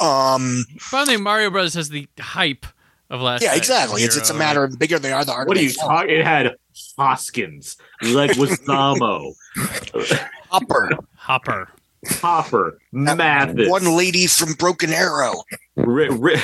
[0.00, 2.66] um Finally, Mario Brothers has the hype
[3.10, 3.42] of last.
[3.42, 4.02] yeah exactly.
[4.02, 5.48] It's it's a matter of the bigger they are, the harder.
[5.48, 5.88] What are they you fall.
[5.88, 6.10] talking?
[6.16, 6.54] It had
[6.98, 9.32] Hoskins, Leguizamo,
[10.50, 11.68] Hopper, Hopper,
[12.06, 15.42] Hopper, Mathis, one lady from Broken Arrow.
[15.76, 16.36] Ri- Ri-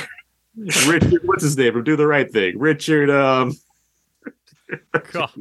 [0.57, 1.19] Richard.
[1.23, 2.57] What's his name from Do the Right Thing?
[2.59, 3.09] Richard.
[3.09, 3.53] Um,
[5.11, 5.31] God.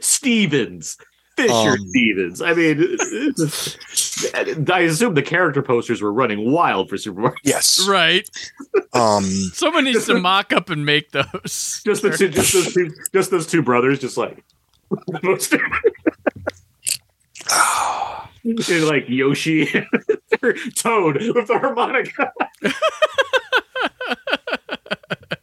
[0.00, 0.96] Stevens.
[1.36, 2.40] Fisher Um, Stevens.
[2.42, 2.96] I mean,
[4.72, 7.36] I assume the character posters were running wild for Super Mario.
[7.44, 7.88] Yes.
[7.88, 8.28] Right.
[8.92, 9.24] Um.
[9.24, 11.82] Someone needs to mock up and make those.
[11.84, 14.44] Just the two, just those two, just those two brothers, just like
[18.44, 19.66] and like Yoshi,
[20.76, 22.32] Toad with the harmonica.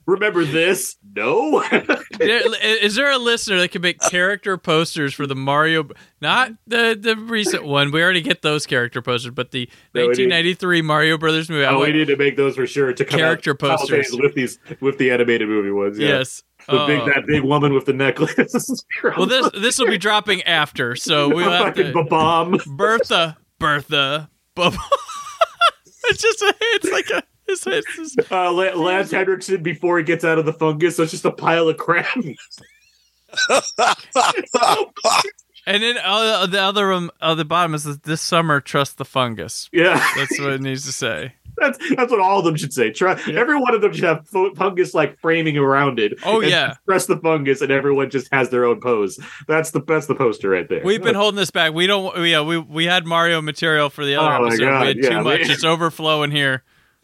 [0.07, 0.97] Remember this?
[1.15, 1.61] No.
[2.19, 5.87] Is there a listener that can make character posters for the Mario?
[6.21, 7.91] Not the the recent one.
[7.91, 11.65] We already get those character posters, but the No, we need- 1993 Mario Brothers movie.
[11.65, 14.09] I oh, we need to make those for sure to come Character out posters.
[14.11, 15.97] with these with the animated movie ones.
[15.97, 16.09] Yeah.
[16.09, 16.43] Yes.
[16.67, 17.05] The big Oh.
[17.07, 18.83] that big woman with the necklace.
[19.17, 22.03] Well, this this will be dropping after, so we'll have fucking to.
[22.03, 22.57] bomb.
[22.77, 29.97] Bertha, Bertha, it's just a, it's like a, it's, it's Uh, La- Lance Henriksen before
[29.97, 32.15] he gets out of the fungus, so it's just a pile of crap.
[35.67, 39.69] and then uh, the other one, uh, the bottom is this summer, trust the fungus.
[39.71, 40.03] Yeah.
[40.15, 41.33] That's what it needs to say.
[41.57, 42.91] That's that's what all of them should say.
[42.91, 46.13] Try every one of them should have fu- fungus like framing around it.
[46.25, 46.75] Oh, yeah.
[46.85, 49.19] press the fungus, and everyone just has their own pose.
[49.47, 50.81] That's the that's the poster right there.
[50.83, 51.73] We've been holding this back.
[51.73, 52.17] We don't.
[52.25, 54.63] Yeah, we we had Mario material for the other Oh my episode.
[54.65, 55.39] God, we had yeah, too much.
[55.47, 56.63] we- It's overflowing here.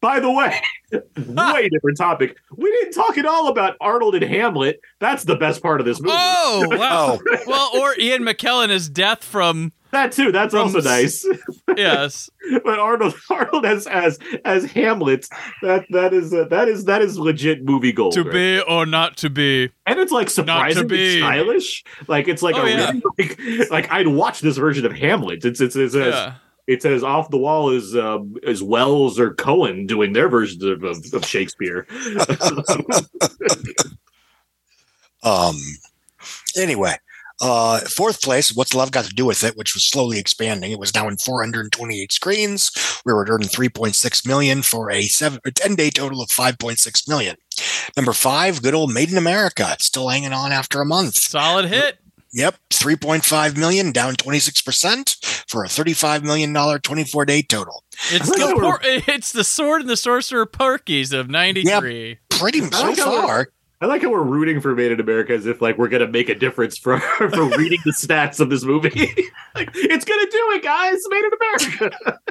[0.00, 0.60] By the way,
[0.92, 2.36] way different topic.
[2.56, 4.80] We didn't talk at all about Arnold and Hamlet.
[5.00, 6.14] That's the best part of this movie.
[6.16, 7.18] Oh, wow.
[7.20, 7.36] Oh.
[7.46, 10.32] well, or Ian McKellen as death from that too.
[10.32, 11.26] That's from also nice.
[11.76, 12.28] Yes.
[12.64, 15.26] but Arnold, Arnold as as as Hamlet.
[15.62, 18.12] That that is uh, that is that is legit movie gold.
[18.14, 18.32] to right?
[18.32, 19.70] be or not to be.
[19.86, 20.32] and it's like Not to
[20.74, 21.18] surprisingly be.
[21.20, 21.84] stylish.
[22.06, 22.92] Like it's like Oh, a yeah.
[22.92, 23.02] really,
[23.60, 25.44] like, like I'd watch this version of Hamlet.
[25.44, 26.34] It's it's it's as Yeah.
[26.66, 30.82] it's as off the wall as um, as Welles or Coen doing their versions of,
[30.84, 31.86] of, of Shakespeare.
[35.22, 35.56] Um.
[36.56, 36.94] Anyway,
[37.40, 38.54] uh, fourth place.
[38.54, 39.56] What's love got to do with it?
[39.56, 40.72] Which was slowly expanding.
[40.72, 43.00] It was now in 428 screens.
[43.04, 47.36] We were earning 3.6 million for a seven, a 10 day total of 5.6 million.
[47.96, 49.66] Number five, good old Made in America.
[49.72, 51.14] It's still hanging on after a month.
[51.16, 51.98] Solid hit.
[52.30, 57.82] Yep, 3.5 million, down 26% for a 35 million dollar 24 day total.
[58.10, 62.18] It's the por- it's the sword and the sorcerer parkies of '93.
[62.28, 63.48] Pretty I so like how we're- far.
[63.80, 66.28] I like how we're rooting for Made in America as if like we're gonna make
[66.28, 68.90] a difference for for reading the stats of this movie.
[69.54, 71.00] like it's gonna do it, guys.
[71.08, 71.30] Made in
[71.86, 72.18] America.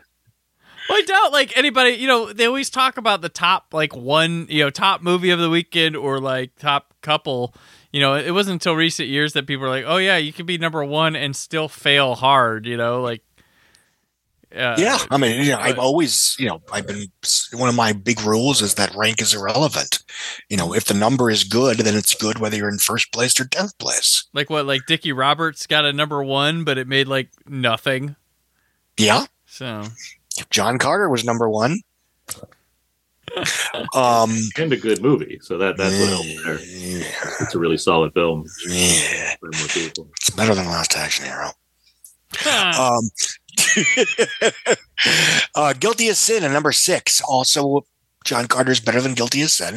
[0.90, 1.96] Well, I doubt like anybody.
[1.96, 5.40] You know, they always talk about the top like one, you know, top movie of
[5.40, 7.54] the weekend or like top couple.
[7.92, 10.46] You know, it wasn't until recent years that people were like, "Oh yeah, you could
[10.46, 13.22] be number one and still fail hard." You know, like
[14.56, 17.08] uh, yeah, I mean, you know, I've always, you know, I've been
[17.54, 20.00] one of my big rules is that rank is irrelevant.
[20.50, 23.40] You know, if the number is good, then it's good whether you're in first place
[23.40, 24.26] or tenth place.
[24.34, 28.16] like what like Dickie Roberts got a number one, but it made like nothing.
[28.98, 29.84] Yeah, So
[30.50, 31.82] John Carter was number one.
[33.94, 35.40] um, and a good movie.
[35.42, 36.58] So that that's what helps there.
[37.42, 38.46] It's a really solid film.
[38.70, 40.08] yeah, For more people.
[40.18, 41.52] it's better than Last Action Hero.
[42.46, 43.10] Um,
[45.56, 47.22] uh, Guilty as Sin at number six.
[47.22, 47.86] Also,
[48.26, 49.76] John Carter's better than Guilty as Sin.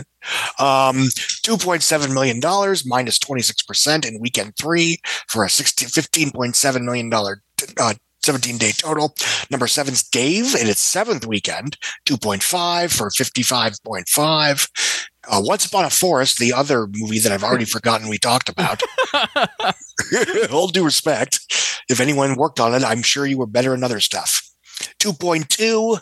[0.58, 1.08] Um,
[1.46, 2.40] $2.7 million,
[2.86, 4.98] minus 26% in weekend three
[5.28, 9.14] for a 16, $15.7 million uh, 17 day total.
[9.50, 11.76] Number seven's Dave in its seventh weekend,
[12.06, 15.09] 2.5 for 55.5.
[15.30, 18.82] Uh, Once Upon a Forest, the other movie that I've already forgotten we talked about.
[20.52, 21.40] All due respect,
[21.88, 24.42] if anyone worked on it, I'm sure you were better in other stuff.
[24.98, 26.00] 2.2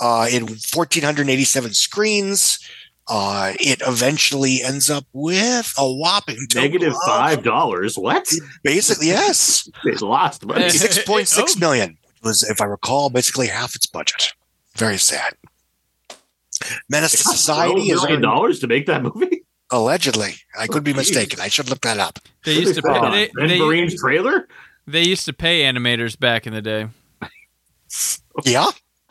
[0.00, 2.58] uh, in 1,487 screens.
[3.08, 7.96] Uh, it eventually ends up with a whopping total Negative of- five dollars.
[7.98, 8.28] What?
[8.62, 10.68] Basically, yes, They lost money.
[10.70, 11.58] six point six Oh.
[11.58, 14.32] million was, if I recall, basically half its budget.
[14.76, 15.34] Very sad.
[16.88, 19.44] Menace to Society is million dollars to make that movie.
[19.70, 20.34] allegedly.
[20.58, 21.40] I could be mistaken.
[21.40, 22.18] I should look that up.
[22.44, 24.48] they used to Uh, pay, Ben they, they, Vereen's trailer.
[24.86, 26.88] they used to pay animators back in the day.
[28.44, 28.66] Yeah.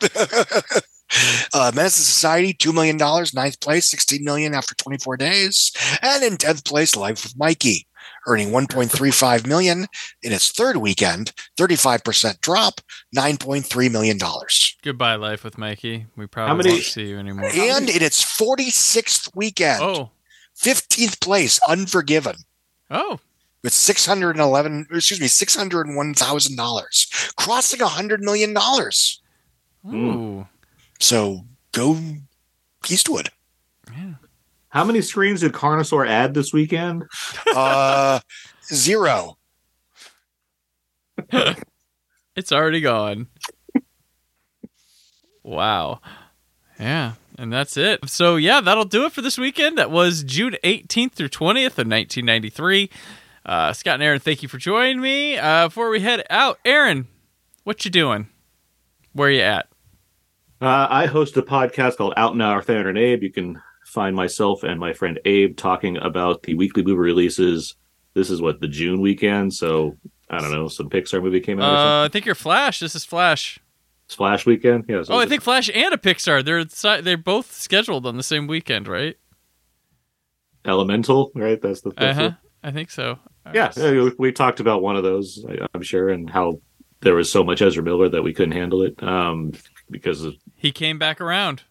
[1.52, 2.96] uh, Menace to Society, $2 million,
[3.34, 5.72] ninth place, 16 million after 24 days.
[6.02, 7.86] And in 10th place, Life with Mikey,
[8.26, 9.86] earning 1.35 million
[10.22, 12.80] in its third weekend, 35% drop,
[13.16, 14.18] $9.3 million.
[14.82, 16.06] Goodbye, life with Mikey.
[16.16, 17.50] We probably How many- won't see you anymore.
[17.52, 20.10] And in its 46th weekend, Oh,
[20.60, 22.36] 15th place, Unforgiven.
[22.90, 23.18] oh,
[23.62, 27.06] with six hundred and eleven, excuse me, six hundred and one thousand dollars,
[27.36, 29.20] crossing hundred million dollars.
[29.86, 30.46] ooh.
[30.98, 31.42] So
[31.72, 31.98] go
[32.88, 33.28] Eastwood.
[34.70, 37.04] How many screens did Carnosaur add this weekend?
[37.54, 38.20] Uh,
[38.72, 39.36] zero.
[42.36, 43.26] It's already gone.
[45.42, 46.00] wow.
[46.78, 48.08] Yeah, and that's it.
[48.08, 49.76] So yeah, that'll do it for this weekend.
[49.76, 52.88] That was June 18th through 20th of 1993.
[53.44, 55.36] Uh, Scott and Aaron, thank you for joining me.
[55.36, 57.08] Uh, before we head out, Aaron,
[57.64, 58.28] what you doing?
[59.12, 59.66] Where you at?
[60.62, 63.22] Uh, I host a podcast called Out Now with Aaron and Abe.
[63.22, 63.60] You can
[63.90, 67.74] find myself and my friend Abe talking about the weekly movie releases.
[68.14, 69.96] This is what the June weekend, so
[70.28, 70.68] I don't know.
[70.68, 71.72] Some Pixar movie came out.
[71.72, 71.76] or.
[71.76, 72.80] Uh, I think you're Flash.
[72.80, 73.58] This is Flash.
[74.06, 74.84] It's Flash weekend.
[74.88, 75.02] Yeah.
[75.02, 76.44] so Oh, I think Flash and a Pixar.
[76.44, 76.64] They're
[77.02, 79.16] they're both scheduled on the same weekend, right?
[80.64, 81.60] Elemental, right?
[81.60, 81.90] That's the.
[81.96, 82.32] uh-huh.
[82.62, 83.18] I think so.
[83.54, 83.72] Yeah,
[84.18, 86.60] we talked about one of those, I- I'm sure, and how
[87.00, 89.52] there was so much Ezra Miller that we couldn't handle it um,
[89.90, 91.62] because of He came back around.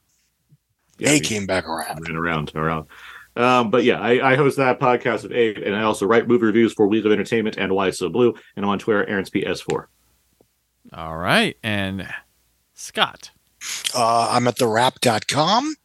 [1.00, 2.08] Yeah, They we came back around.
[2.08, 2.88] ran around around.
[3.36, 6.46] Um, but yeah, I, I host that podcast with Abe, and I also write movie
[6.46, 9.86] reviews for We Live Entertainment and Why So Blu, and I'm on Twitter, Aaron's PS4.
[10.94, 12.08] All right, and
[12.74, 13.32] Scott.
[13.96, 15.76] Uh, I'm at thewrap.com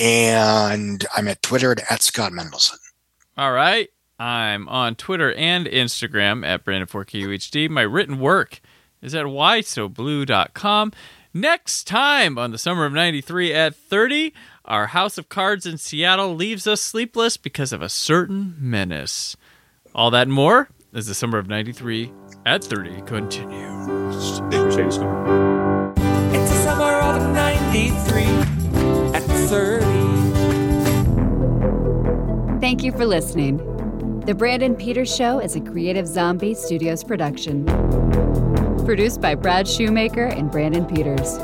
[0.00, 2.76] and I'm at Twitter at, at Scott Mendelson.
[3.36, 3.88] All right.
[4.18, 7.68] I'm on Twitter and Instagram at Brandon4KUHD.
[7.68, 8.60] My written work
[9.02, 10.92] is at whysoblu.com.
[11.36, 14.32] Next time on the summer of 93 at 30,
[14.66, 19.36] our House of Cards in Seattle leaves us sleepless because of a certain menace.
[19.96, 22.12] All that and more as the summer of 93
[22.46, 24.40] at 30 continues.
[24.42, 24.96] Mercedes.
[24.96, 28.22] It's the summer of 93
[29.12, 29.84] at 30.
[32.60, 33.56] Thank you for listening.
[34.20, 37.64] The Brandon Peters Show is a Creative Zombie Studios production.
[38.84, 41.38] Produced by Brad Shoemaker and Brandon Peters.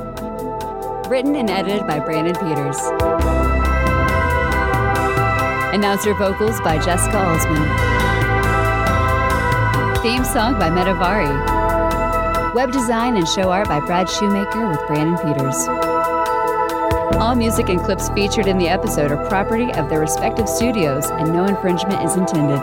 [1.09, 2.77] Written and edited by Brandon Peters.
[5.73, 7.65] Announcer vocals by Jessica Alsman.
[10.03, 12.55] Theme song by Metavari.
[12.55, 15.67] Web design and show art by Brad Shoemaker with Brandon Peters.
[17.17, 21.33] All music and clips featured in the episode are property of their respective studios, and
[21.33, 22.61] no infringement is intended.